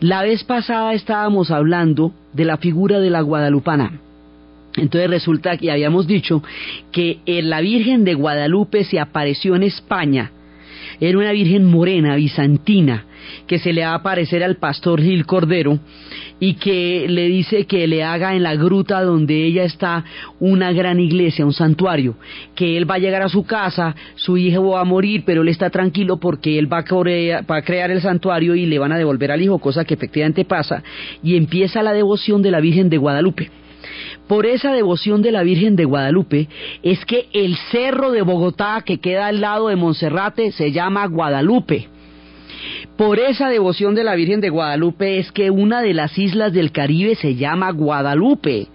[0.00, 4.00] La vez pasada estábamos hablando de la figura de la guadalupana.
[4.78, 6.42] Entonces resulta que habíamos dicho
[6.92, 10.32] que eh, la Virgen de Guadalupe se apareció en España.
[11.00, 13.04] Era una Virgen morena, bizantina,
[13.46, 15.78] que se le va a aparecer al pastor Gil Cordero
[16.40, 20.04] y que le dice que le haga en la gruta donde ella está
[20.40, 22.16] una gran iglesia, un santuario,
[22.54, 25.48] que él va a llegar a su casa, su hijo va a morir, pero él
[25.48, 28.98] está tranquilo porque él va a, va a crear el santuario y le van a
[28.98, 30.82] devolver al hijo, cosa que efectivamente pasa,
[31.22, 33.50] y empieza la devoción de la Virgen de Guadalupe.
[34.26, 36.48] Por esa devoción de la Virgen de Guadalupe
[36.82, 41.88] es que el cerro de Bogotá que queda al lado de Monserrate se llama Guadalupe.
[42.96, 46.72] Por esa devoción de la Virgen de Guadalupe es que una de las islas del
[46.72, 48.68] Caribe se llama Guadalupe.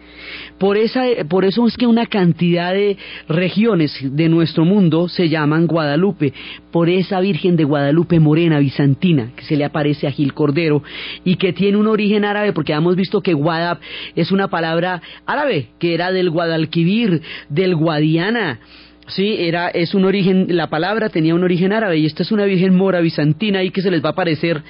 [0.58, 5.68] Por, esa, por eso es que una cantidad de regiones de nuestro mundo se llaman
[5.68, 6.34] Guadalupe,
[6.72, 10.84] por esa Virgen de Guadalupe morena, bizantina, que se le aparece a Gil Cordero
[11.26, 13.80] y que tiene un origen árabe, porque hemos visto que Guadab
[14.16, 18.60] es una palabra árabe, que era del Guadalquivir, del Guadiana,
[19.08, 22.46] Sí, era, es un origen, la palabra tenía un origen árabe y esta es una
[22.46, 24.62] virgen mora bizantina y que se les va a parecer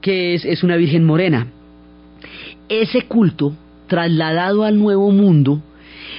[0.00, 1.46] que es, es una virgen morena.
[2.68, 3.54] Ese culto,
[3.86, 5.62] trasladado al nuevo mundo,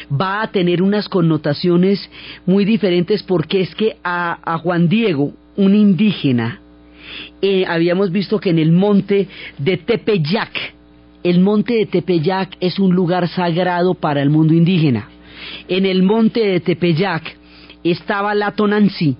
[0.10, 2.10] va a tener unas connotaciones
[2.46, 6.62] muy diferentes porque es que a, a Juan Diego, un indígena,
[7.42, 9.28] eh, habíamos visto que en el monte
[9.58, 10.74] de Tepeyac,
[11.24, 15.10] el monte de Tepeyac es un lugar sagrado para el mundo indígena.
[15.68, 17.38] En el monte de Tepeyac
[17.84, 19.18] estaba la Tonancy.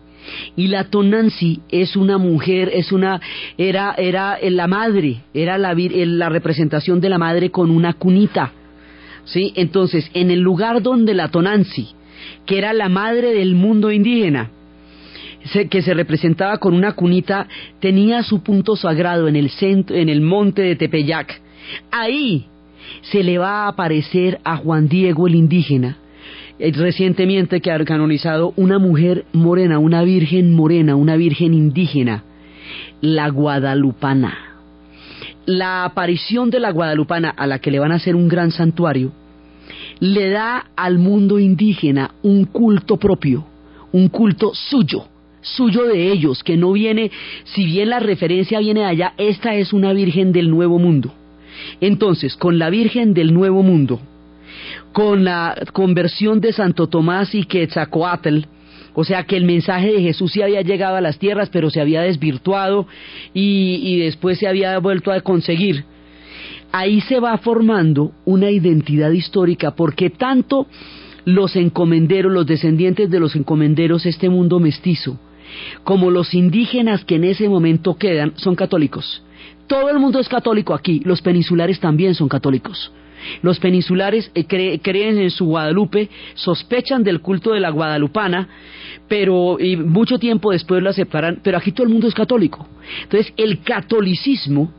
[0.56, 3.22] Y la Tonancy es una mujer, es una,
[3.58, 8.52] era, era la madre, era la, la representación de la madre con una cunita.
[9.24, 9.54] ¿Sí?
[9.56, 11.90] Entonces, en el lugar donde la Tonancy,
[12.46, 14.52] que era la madre del mundo indígena,
[15.70, 17.48] que se representaba con una cunita,
[17.80, 21.42] tenía su punto sagrado en el centro, en el monte de Tepeyac.
[21.92, 22.46] Ahí
[23.02, 26.07] se le va a aparecer a Juan Diego el indígena, eh,
[26.60, 32.24] recientemente que ha canonizado una mujer morena, una virgen morena, una virgen indígena,
[33.02, 34.38] la guadalupana.
[35.46, 39.12] La aparición de la guadalupana, a la que le van a hacer un gran santuario,
[40.00, 43.46] le da al mundo indígena un culto propio,
[43.92, 45.06] un culto suyo,
[45.42, 47.12] suyo de ellos, que no viene,
[47.46, 51.14] si bien la referencia viene de allá, esta es una virgen del nuevo mundo.
[51.82, 54.00] Entonces, con la virgen del nuevo mundo,
[54.98, 58.40] con la conversión de Santo Tomás y Quetzalcoatl,
[58.96, 61.80] o sea que el mensaje de Jesús sí había llegado a las tierras, pero se
[61.80, 62.88] había desvirtuado
[63.32, 65.84] y, y después se había vuelto a conseguir.
[66.72, 70.66] Ahí se va formando una identidad histórica, porque tanto
[71.26, 75.20] los encomenderos, los descendientes de los encomenderos, este mundo mestizo,
[75.84, 79.22] como los indígenas que en ese momento quedan, son católicos.
[79.68, 82.92] Todo el mundo es católico aquí, los peninsulares también son católicos.
[83.42, 88.48] Los peninsulares eh, creen en su Guadalupe, sospechan del culto de la guadalupana,
[89.08, 92.68] pero y mucho tiempo después lo aceptarán, pero aquí todo el mundo es católico.
[93.04, 94.72] Entonces el catolicismo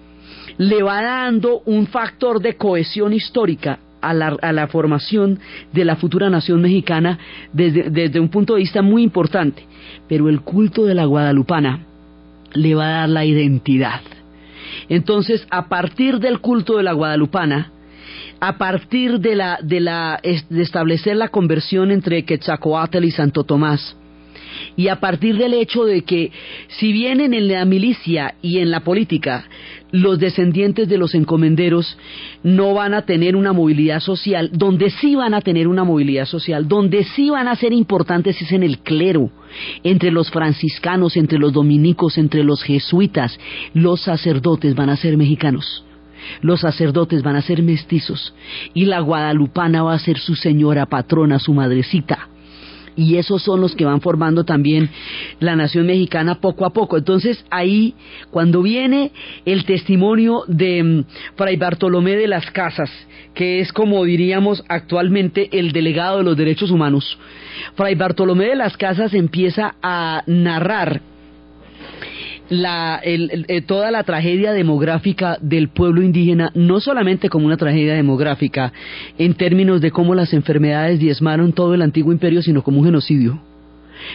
[0.58, 5.40] le va dando un factor de cohesión histórica a la, formación
[5.72, 7.18] de la futura nación mexicana
[7.52, 9.64] desde, desde un punto de vista muy importante.
[10.08, 11.80] Pero el culto de la guadalupana
[12.52, 14.00] le va a dar la identidad.
[14.88, 17.72] Entonces, a partir del culto de la guadalupana,
[18.40, 23.96] a partir de, la, de, la, establecer la conversión entre Quetzalcoatl y Santo Tomás,
[24.76, 26.30] y a partir del hecho de que
[26.68, 29.44] si vienen en la milicia y en la política
[29.90, 31.96] los descendientes de los encomenderos
[32.42, 36.68] no van a tener una movilidad social, donde sí van a tener una movilidad social,
[36.68, 39.30] donde sí van a ser importantes es en el clero,
[39.82, 43.38] entre los franciscanos, entre los dominicos, entre los jesuitas,
[43.72, 45.84] los sacerdotes van a ser mexicanos.
[46.40, 48.34] Los sacerdotes van a ser mestizos
[48.74, 52.28] y la guadalupana va a ser su señora patrona, su madrecita
[52.98, 54.90] y esos son los que van formando también
[55.38, 56.98] la nación mexicana poco a poco.
[56.98, 57.94] Entonces ahí,
[58.32, 59.12] cuando viene
[59.44, 61.04] el testimonio de mm,
[61.36, 62.90] Fray Bartolomé de las Casas,
[63.34, 67.18] que es como diríamos actualmente el delegado de los derechos humanos,
[67.76, 71.00] Fray Bartolomé de las Casas empieza a narrar
[72.48, 78.72] la, eh, toda la tragedia demográfica del pueblo indígena, no solamente como una tragedia demográfica
[79.18, 83.40] en términos de cómo las enfermedades diezmaron todo el antiguo imperio, sino como un genocidio.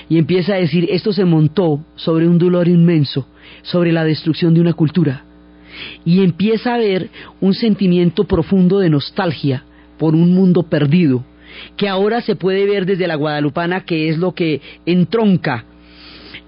[0.09, 3.27] Y empieza a decir, esto se montó sobre un dolor inmenso,
[3.61, 5.25] sobre la destrucción de una cultura.
[6.05, 7.09] Y empieza a haber
[7.41, 9.63] un sentimiento profundo de nostalgia
[9.97, 11.23] por un mundo perdido,
[11.77, 15.65] que ahora se puede ver desde la guadalupana, que es lo que entronca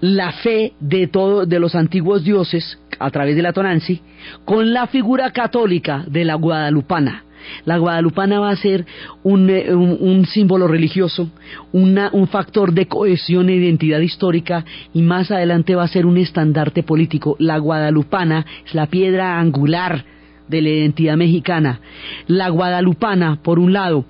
[0.00, 4.00] la fe de todos de los antiguos dioses a través de la Tonanzi
[4.44, 7.24] con la figura católica de la guadalupana.
[7.64, 8.86] La guadalupana va a ser
[9.22, 11.30] un, eh, símbolo religioso,
[11.72, 16.82] un factor de cohesión e identidad histórica y más adelante va a ser un estandarte
[16.82, 17.36] político.
[17.38, 20.15] La guadalupana es la piedra angular
[20.48, 21.80] de la identidad mexicana,
[22.26, 24.04] la guadalupana por un lado,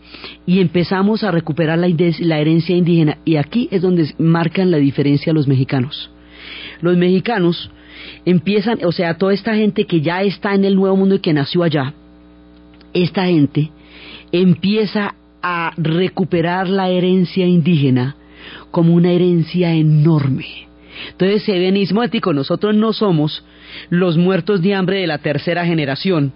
[0.47, 1.89] y empezamos a recuperar la,
[2.21, 6.11] la herencia indígena, y aquí es donde marcan la diferencia los mexicanos.
[6.81, 7.71] Los mexicanos
[8.25, 11.33] empiezan, o sea, toda esta gente que ya está en el nuevo mundo y que
[11.33, 11.95] nació allá,
[12.93, 13.71] esta gente
[14.33, 18.17] empieza a recuperar la herencia indígena
[18.71, 20.67] como una herencia enorme.
[21.11, 23.45] Entonces se ven ismótico, nosotros no somos
[23.91, 26.33] los muertos de hambre de la tercera generación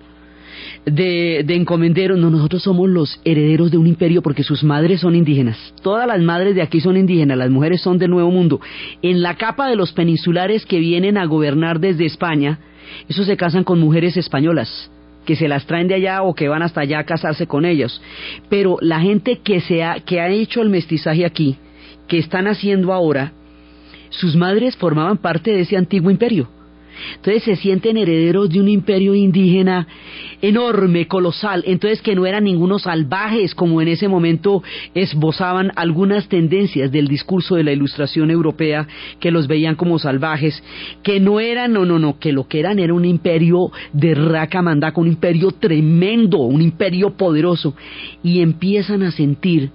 [0.86, 5.14] de, de encomenderos, no, nosotros somos los herederos de un imperio porque sus madres son
[5.14, 5.74] indígenas.
[5.82, 8.60] Todas las madres de aquí son indígenas, las mujeres son del Nuevo Mundo.
[9.02, 12.58] En la capa de los peninsulares que vienen a gobernar desde España,
[13.08, 14.90] esos se casan con mujeres españolas
[15.24, 18.00] que se las traen de allá o que van hasta allá a casarse con ellos.
[18.48, 21.56] Pero la gente que, se ha, que ha hecho el mestizaje aquí,
[22.08, 23.32] que están haciendo ahora,
[24.08, 26.48] sus madres formaban parte de ese antiguo imperio.
[27.16, 29.86] Entonces se sienten herederos de un imperio indígena
[30.42, 34.62] enorme, colosal, entonces que no eran ningunos salvajes como en ese momento
[34.94, 38.86] esbozaban algunas tendencias del discurso de la ilustración europea
[39.18, 40.62] que los veían como salvajes,
[41.02, 44.62] que no eran, no, no, no, que lo que eran era un imperio de raca
[44.62, 47.74] mandaca, un imperio tremendo, un imperio poderoso,
[48.22, 49.70] y empiezan a sentir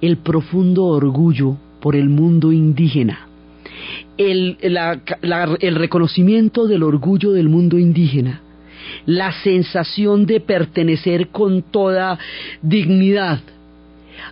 [0.00, 3.25] el profundo orgullo por el mundo indígena
[4.18, 4.56] el,
[5.74, 8.40] reconocimiento del orgullo del mundo indígena,
[9.04, 12.18] la sensación de pertenecer con toda
[12.62, 13.40] dignidad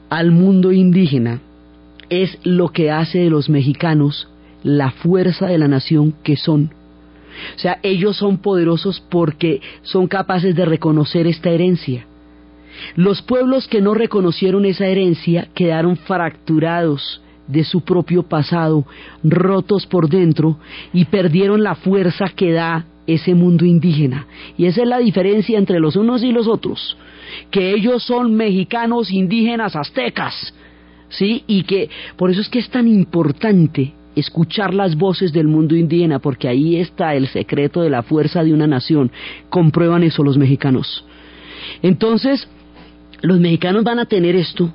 [0.09, 1.41] al mundo indígena,
[2.09, 4.29] es lo que hace de los mexicanos
[4.63, 6.71] la fuerza de la nación que son.
[7.57, 12.07] O sea, ellos son poderosos porque son capaces de reconocer esta herencia.
[12.97, 18.85] Los pueblos que no reconocieron esa herencia quedaron fracturados, de su propio pasado,
[19.23, 20.59] rotos por dentro
[20.93, 24.27] y perdieron la fuerza que da ese mundo indígena.
[24.57, 26.97] Y esa es la diferencia entre los unos y los otros,
[27.51, 30.55] que ellos son mexicanos, indígenas, aztecas,
[31.09, 31.45] ¿sí?
[31.47, 36.19] Y que por eso es que es tan importante escuchar las voces del mundo indígena,
[36.19, 39.11] porque ahí está el secreto de la fuerza de una nación.
[39.51, 41.05] Comprueban eso los mexicanos.
[41.83, 42.49] Entonces,
[43.23, 44.73] los mexicanos van a tener esto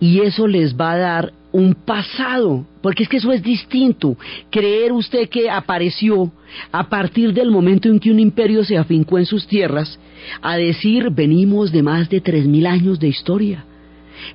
[0.00, 4.16] y eso les va a dar un pasado, porque es que eso es distinto.
[4.50, 6.32] Creer usted que apareció
[6.72, 9.98] a partir del momento en que un imperio se afincó en sus tierras,
[10.40, 13.64] a decir venimos de más de tres mil años de historia.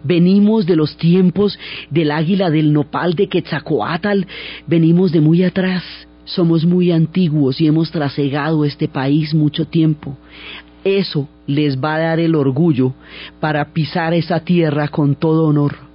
[0.04, 1.58] Venimos de los tiempos
[1.90, 4.26] del águila del nopal de Quetzalcoatl,
[4.66, 5.84] venimos de muy atrás,
[6.26, 10.18] somos muy antiguos y hemos trasegado este país mucho tiempo.
[10.84, 12.94] Eso les va a dar el orgullo
[13.40, 15.93] para pisar esa tierra con todo honor.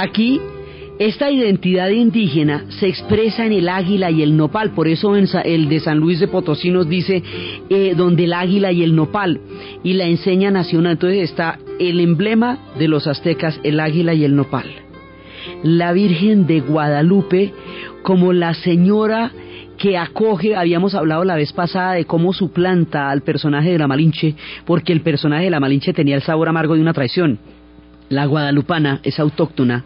[0.00, 0.40] Aquí
[0.98, 5.80] esta identidad indígena se expresa en el águila y el nopal, por eso el de
[5.80, 7.22] San Luis de Potosí nos dice
[7.70, 9.40] eh, donde el águila y el nopal,
[9.82, 10.92] y la enseña nacional.
[10.92, 14.66] Entonces está el emblema de los aztecas, el águila y el nopal.
[15.62, 17.54] La Virgen de Guadalupe
[18.02, 19.32] como la señora
[19.78, 24.34] que acoge, habíamos hablado la vez pasada de cómo suplanta al personaje de la Malinche,
[24.66, 27.38] porque el personaje de la Malinche tenía el sabor amargo de una traición
[28.10, 29.84] la guadalupana es autóctona,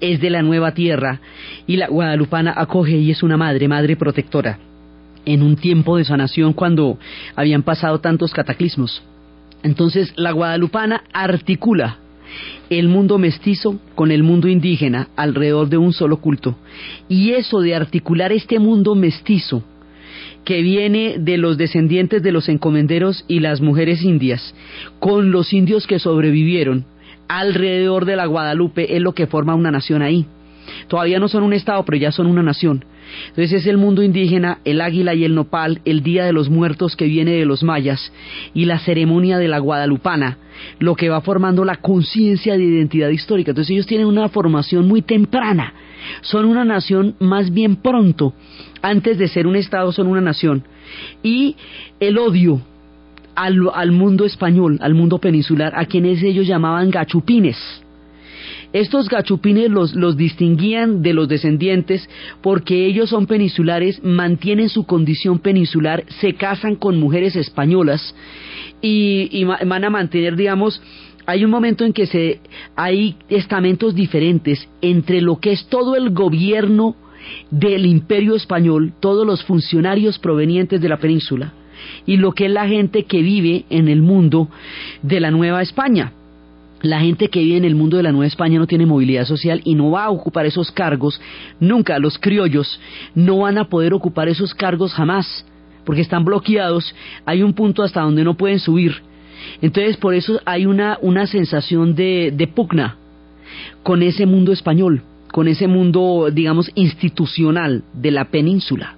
[0.00, 1.20] es de la nueva tierra
[1.66, 4.58] y la guadalupana acoge y es una madre, madre protectora,
[5.24, 6.98] en un tiempo de sanación cuando
[7.36, 9.02] habían pasado tantos cataclismos.
[9.62, 11.98] Entonces la guadalupana articula
[12.68, 16.56] el mundo mestizo con el mundo indígena alrededor de un solo culto.
[17.08, 19.64] Y eso de articular este mundo mestizo
[20.44, 24.54] que viene de los descendientes de los encomenderos y las mujeres indias
[24.98, 26.86] con los indios que sobrevivieron,
[27.30, 30.26] alrededor de la Guadalupe es lo que forma una nación ahí.
[30.88, 32.84] Todavía no son un estado, pero ya son una nación.
[33.28, 36.96] Entonces es el mundo indígena, el águila y el nopal, el Día de los Muertos
[36.96, 38.12] que viene de los mayas
[38.52, 40.38] y la ceremonia de la guadalupana,
[40.78, 43.52] lo que va formando la conciencia de identidad histórica.
[43.52, 45.74] Entonces ellos tienen una formación muy temprana,
[46.22, 48.32] son una nación más bien pronto,
[48.82, 50.64] antes de ser un estado son una nación.
[51.22, 51.56] Y
[52.00, 52.60] el odio
[53.40, 57.56] al, mundo español, al mundo peninsular, a quienes ellos llamaban gachupines.
[58.72, 62.08] Estos gachupines los, distinguían de los descendientes
[62.42, 68.14] porque ellos son peninsulares, mantienen su condición peninsular, se casan con mujeres españolas
[68.80, 70.80] y, y, van a mantener, digamos,
[71.26, 72.40] hay un momento en que se,
[72.76, 76.94] hay estamentos diferentes entre lo que es todo el gobierno
[77.50, 81.52] del imperio español, todos los funcionarios provenientes de la península,
[82.06, 84.48] y lo que es la gente que vive en el mundo
[85.02, 86.12] de la Nueva España.
[86.82, 89.60] La gente que vive en el mundo de la Nueva España no tiene movilidad social
[89.64, 91.20] y no va a ocupar esos cargos
[91.60, 91.98] nunca.
[91.98, 92.80] Los criollos
[93.14, 95.44] no van a poder ocupar esos cargos jamás,
[95.84, 96.94] porque están bloqueados.
[97.26, 98.94] Hay un punto hasta donde no pueden subir.
[99.60, 102.96] Entonces, por eso hay una, una sensación de, de pugna
[103.82, 105.02] con ese mundo español,
[105.32, 108.96] con ese mundo, digamos, institucional de la península.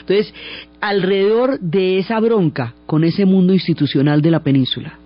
[0.00, 0.34] Entonces,
[0.82, 4.98] alrededor de esa bronca con ese mundo institucional de la península,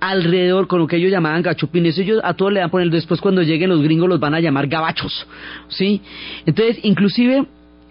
[0.00, 3.20] alrededor con lo que ellos llamaban gachupines, ellos a todos le van a poner, después
[3.20, 5.26] cuando lleguen los gringos los van a llamar gabachos,
[5.68, 6.02] ¿sí?
[6.44, 7.46] Entonces, inclusive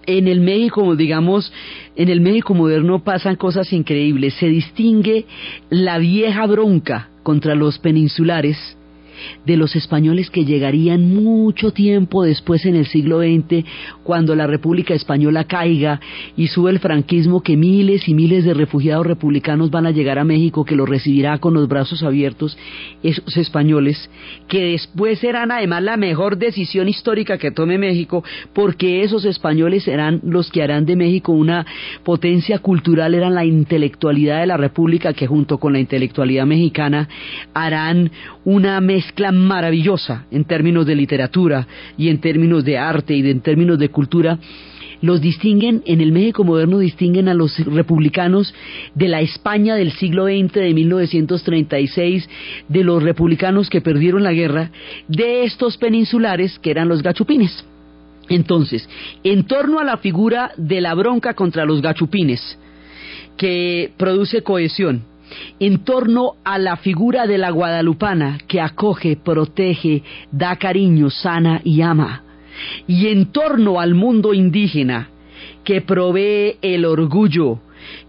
[0.06, 1.52] en el México, digamos,
[1.96, 5.26] en el México moderno pasan cosas increíbles, se distingue
[5.72, 8.78] la vieja bronca contra los peninsulares,
[9.46, 13.66] de los españoles que llegarían mucho tiempo después en el siglo XX,
[14.04, 16.00] cuando la República Española caiga
[16.36, 20.24] y sube el franquismo, que miles y miles de refugiados republicanos van a llegar a
[20.24, 22.58] México, que los recibirá con los brazos abiertos,
[23.04, 24.10] esos españoles,
[24.48, 30.22] que después serán además la mejor decisión histórica que tome México, porque esos españoles serán
[30.24, 31.66] los que harán de México una
[32.04, 37.08] potencia cultural, eran la intelectualidad de la República, que junto con la intelectualidad mexicana
[37.54, 38.12] harán
[38.46, 41.66] una mezcla maravillosa en términos de literatura
[41.98, 44.38] y en términos de arte y en términos de cultura,
[45.02, 48.54] los distinguen, en el México moderno distinguen a los republicanos
[48.96, 52.30] de la España del siglo XX, de 1936,
[52.68, 54.72] de los republicanos que perdieron la guerra,
[55.08, 57.64] de estos peninsulares que eran los gachupines.
[58.28, 58.90] Entonces,
[59.24, 62.58] en torno a la figura de la bronca contra los gachupines,
[63.38, 65.04] que produce cohesión,
[65.60, 71.82] en torno a la figura de la guadalupana que acoge, protege, da cariño, sana y
[71.82, 72.24] ama,
[72.88, 75.10] y en torno al mundo indígena
[75.64, 77.60] que provee el orgullo,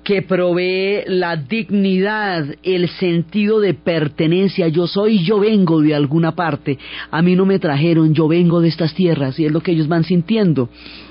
[0.04, 4.68] que provee la dignidad, el sentido de pertenencia.
[4.68, 6.78] Yo soy, yo vengo de alguna parte.
[7.10, 9.88] A mí no me trajeron, yo vengo de estas tierras y es lo que ellos
[9.88, 10.68] van sintiendo.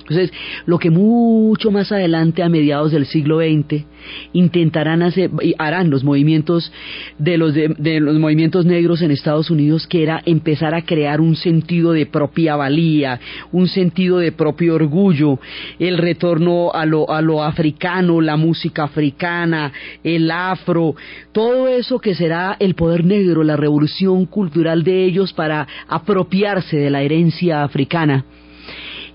[0.10, 0.32] Entonces,
[0.66, 3.84] lo que mucho más adelante, a mediados del siglo XX,
[4.32, 6.72] intentarán hacer, harán los movimientos
[7.18, 11.36] de los, de, los movimientos negros en Estados Unidos, que era empezar a crear un
[11.36, 13.20] sentido de propia valía,
[13.52, 15.40] un sentido de propio orgullo,
[15.78, 19.74] el retorno a lo, a lo africano, la música africana,
[20.06, 20.96] el afro,
[21.34, 26.90] todo eso que será el poder negro, la revolución cultural de ellos para apropiarse de
[26.90, 28.24] la herencia africana.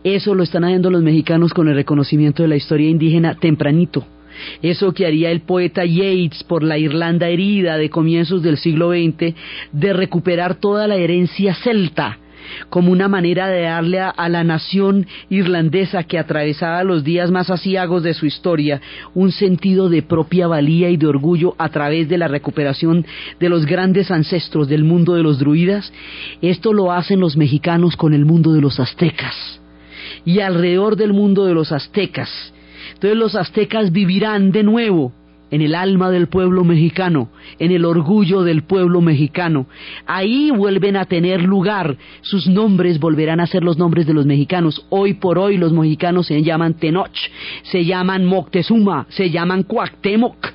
[0.04, 4.04] Eso lo están haciendo los mexicanos con el reconocimiento de la historia indígena tempranito.
[4.62, 9.34] Eso que haría el poeta Yeats por la Irlanda herida de comienzos del siglo XX,
[9.72, 12.18] de recuperar toda la herencia celta
[12.70, 17.50] como una manera de darle a, a, la nación irlandesa que atravesaba los días más
[17.50, 18.80] asiagos de su historia
[19.14, 23.06] un sentido de propia valía y de orgullo a través de la recuperación
[23.38, 25.92] de los grandes ancestros del mundo de los druidas,
[26.42, 29.61] esto lo hacen los mexicanos con el mundo de los aztecas
[30.24, 32.30] y alrededor del mundo de los aztecas.
[32.94, 35.12] Entonces los aztecas vivirán de nuevo
[35.52, 39.66] en el alma del pueblo mexicano, en el orgullo del pueblo mexicano.
[40.06, 44.86] Ahí vuelven a tener lugar, sus nombres volverán a ser los nombres de los mexicanos.
[44.88, 47.12] Hoy por hoy los mexicanos se llaman Tenoch,
[47.64, 50.54] se llaman Moctezuma, se llaman Cuauhtémoc.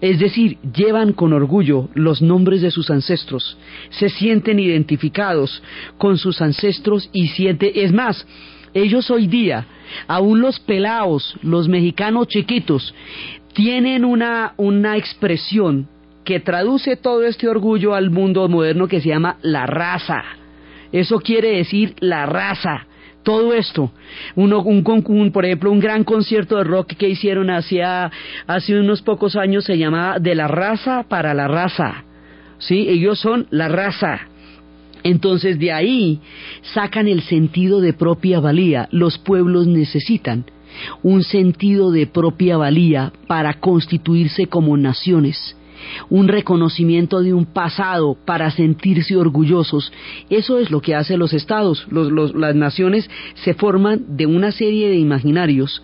[0.00, 3.56] Es decir, llevan con orgullo los nombres de sus ancestros,
[3.90, 5.62] se sienten identificados
[5.96, 8.26] con sus ancestros y sienten, es más,
[8.74, 9.66] ellos hoy día,
[10.08, 12.94] aún los pelaos, los mexicanos chiquitos,
[13.54, 15.88] tienen una, una expresión
[16.24, 20.22] que traduce todo este orgullo al mundo moderno que se llama la raza.
[20.90, 22.86] Eso quiere decir la raza.
[23.22, 23.90] Todo esto,
[24.34, 28.10] uno, un, un, por ejemplo, un gran concierto de rock que hicieron hacia,
[28.46, 32.04] hace unos pocos años se llamaba De la raza para la raza.
[32.58, 32.86] ¿Sí?
[32.88, 34.28] Ellos son la raza.
[35.04, 36.20] Entonces de ahí
[36.62, 38.88] sacan el sentido de propia valía.
[38.90, 40.46] Los pueblos necesitan
[41.02, 45.56] un sentido de propia valía para constituirse como naciones,
[46.08, 49.92] un reconocimiento de un pasado para sentirse orgullosos.
[50.30, 51.86] Eso es lo que hacen los estados.
[51.90, 55.82] las naciones se forman de una serie de imaginarios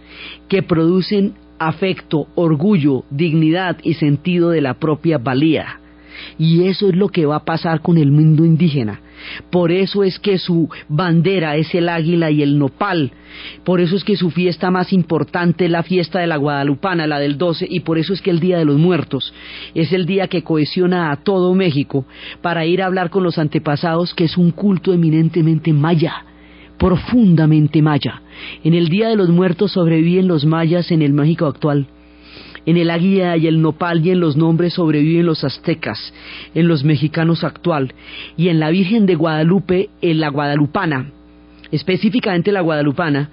[0.49, 5.79] que producen afecto, orgullo, dignidad y sentido de la propia valía.
[6.39, 9.01] Y eso es lo que va a pasar con el mundo indígena.
[9.51, 13.13] Por eso es que su bandera es el águila y el nopal.
[13.65, 17.19] Por eso es que su fiesta más importante es la fiesta de la Guadalupana, la
[17.19, 19.33] del 12, y por eso es que el Día de los Muertos
[19.75, 22.05] es el día que cohesiona a todo México
[22.43, 26.25] para ir a hablar con los antepasados, que es un culto eminentemente maya
[26.79, 28.23] profundamente maya.
[28.65, 31.87] En el Día de los Muertos sobreviven los mayas en el México actual
[32.67, 36.13] en el águila y el nopal y en los nombres sobreviven los aztecas,
[36.55, 37.95] en los mexicanos actual,
[38.37, 41.11] y en la Virgen de Guadalupe, en la guadalupana,
[41.71, 43.31] específicamente la guadalupana,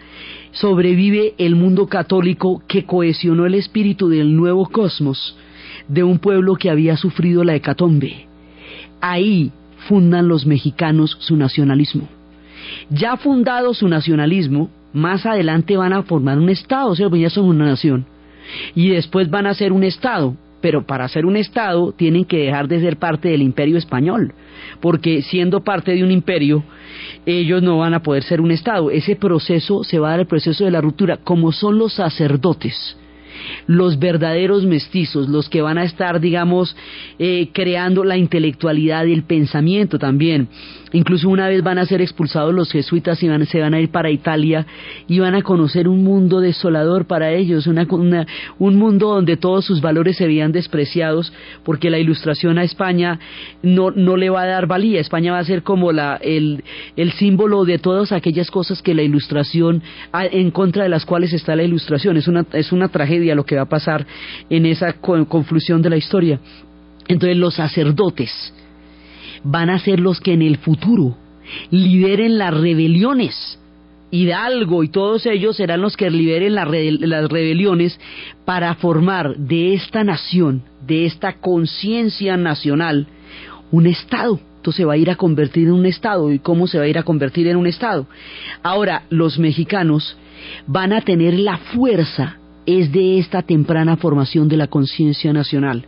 [0.51, 5.37] sobrevive el mundo católico que cohesionó el espíritu del nuevo cosmos
[5.87, 8.27] de un pueblo que había sufrido la hecatombe.
[9.01, 9.51] Ahí
[9.87, 12.07] fundan los mexicanos su nacionalismo.
[12.89, 17.29] Ya fundado su nacionalismo, más adelante van a formar un Estado, o sea, pues ya
[17.29, 18.05] son una nación
[18.75, 20.35] y después van a ser un Estado.
[20.59, 24.33] Pero para ser un Estado tienen que dejar de ser parte del imperio español,
[24.81, 26.63] porque siendo parte de un imperio,
[27.25, 28.89] ellos no van a poder ser un Estado.
[28.89, 32.97] Ese proceso se va a dar el proceso de la ruptura, como son los sacerdotes
[33.67, 36.75] los verdaderos mestizos, los que van a estar, digamos,
[37.19, 40.47] eh, creando la intelectualidad y el pensamiento también.
[40.93, 43.89] Incluso una vez van a ser expulsados los jesuitas y van, se van a ir
[43.89, 44.65] para Italia
[45.07, 50.15] y van a conocer un mundo desolador para ellos, un mundo donde todos sus valores
[50.17, 51.33] se veían despreciados
[51.63, 53.19] porque la ilustración a España
[53.61, 55.01] no, no le va a dar valía.
[55.01, 56.63] España va a ser como la, el,
[56.95, 59.83] el símbolo de todas aquellas cosas que la ilustración,
[60.13, 62.15] en contra de las cuales está la ilustración.
[62.15, 64.05] Es una, es una tragedia lo que va a pasar
[64.49, 66.39] en esa conflusión de la historia.
[67.09, 68.53] Entonces los sacerdotes
[69.43, 71.15] van a ser los que en el futuro
[71.71, 73.59] lideren las rebeliones.
[74.09, 76.67] Hidalgo y todos ellos serán los que lideren las
[77.29, 77.99] rebeliones
[78.45, 83.07] para formar de esta nación, de esta conciencia nacional,
[83.71, 84.39] un Estado.
[84.57, 86.31] Entonces se va a ir a convertir en un Estado.
[86.31, 88.07] ¿Y cómo se va a ir a convertir en un Estado?
[88.63, 90.17] Ahora, los mexicanos
[90.67, 92.37] van a tener la fuerza
[92.67, 95.87] es de esta temprana formación de la conciencia nacional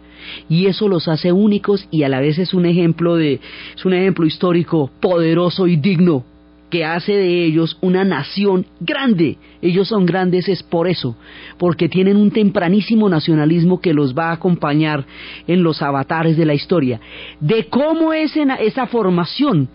[0.50, 3.40] y eso los hace únicos y a la vez es un ejemplo de
[3.76, 6.24] es un ejemplo histórico poderoso y digno
[6.70, 9.38] que hace de ellos una nación grande.
[9.60, 11.16] Ellos son grandes es por eso,
[11.58, 15.04] porque tienen un tempranísimo nacionalismo que los va a acompañar
[15.48, 17.02] en los avatares de la historia.
[17.40, 19.68] De cómo es esa formación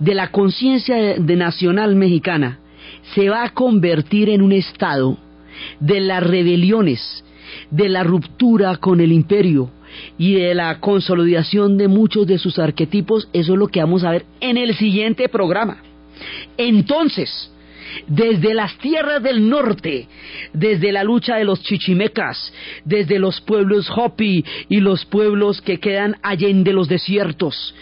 [0.00, 2.58] de la conciencia nacional mexicana
[3.14, 5.18] se va a convertir en un Estado
[5.80, 7.24] de las rebeliones,
[7.70, 9.70] de la ruptura con el imperio
[10.18, 14.10] y de la consolidación de muchos de sus arquetipos, eso es lo que vamos a
[14.10, 15.78] ver en el siguiente programa.
[16.56, 17.50] Entonces,
[18.06, 20.08] desde las tierras del norte,
[20.52, 22.52] desde la lucha de los chichimecas,
[22.84, 27.74] desde los pueblos Hopi y los pueblos que quedan allende los desiertos,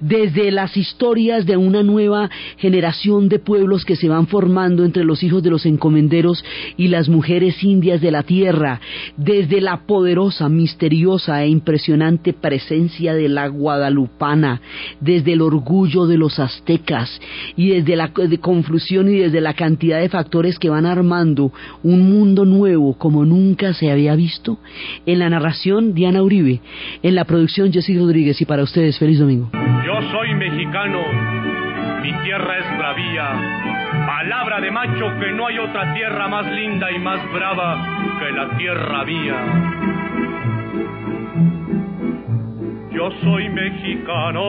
[0.00, 5.22] desde las historias de una nueva generación de pueblos que se van formando entre los
[5.22, 6.44] hijos de los encomenderos
[6.76, 8.80] y las mujeres indias de la tierra,
[9.16, 14.60] desde la poderosa, misteriosa e impresionante presencia de la guadalupana,
[15.00, 17.20] desde el orgullo de los aztecas
[17.56, 22.44] y desde la confusión y desde la cantidad de factores que van armando un mundo
[22.44, 24.58] nuevo como nunca se había visto.
[25.06, 26.60] En la narración, Diana Uribe.
[27.02, 28.40] En la producción, Jessy Rodríguez.
[28.40, 29.50] Y para ustedes, feliz domingo.
[29.52, 31.00] Yo soy mexicano.
[32.02, 33.68] Mi tierra es bravía.
[34.06, 38.56] Palabra de macho que no hay otra tierra más linda y más brava que la
[38.56, 39.78] tierra mía.
[42.92, 44.42] Yo soy mexicano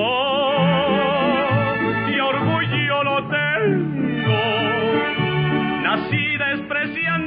[2.10, 3.99] y orgullo lo tengo.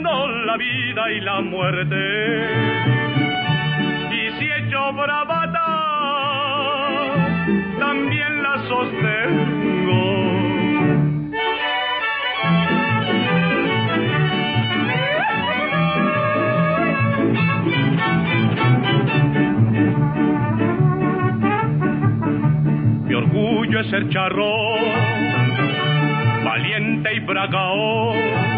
[0.02, 1.96] La vida y la muerte.
[4.10, 5.60] Y si he hecho bravata,
[7.78, 10.02] también la sostengo.
[23.04, 24.54] Mi orgullo es ser charro,
[26.44, 28.51] valiente y bragao.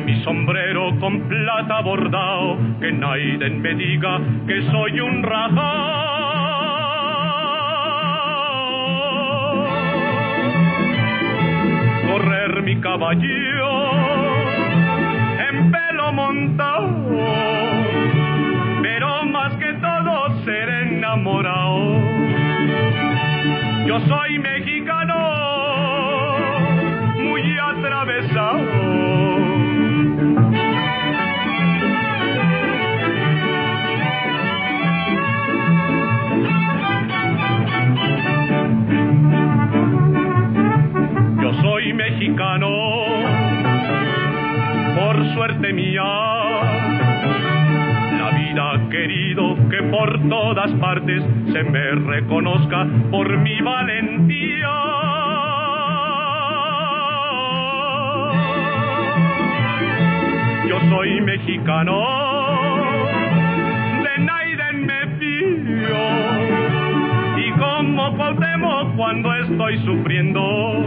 [0.00, 5.92] Mi sombrero con plata bordao, que nadie me diga que soy un rajao.
[12.10, 13.92] Correr mi caballo
[15.50, 16.88] en pelo montado,
[18.82, 22.00] pero más que todo ser enamorado.
[23.86, 24.38] Yo soy
[45.34, 46.02] suerte mía.
[48.18, 51.22] La vida querido que por todas partes
[51.52, 54.68] se me reconozca por mi valentía.
[60.68, 62.02] Yo soy mexicano,
[64.02, 66.04] de Naiden me fío,
[67.38, 70.84] y como Cuauhtémoc cuando estoy sufriendo,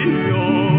[0.00, 0.69] Señor.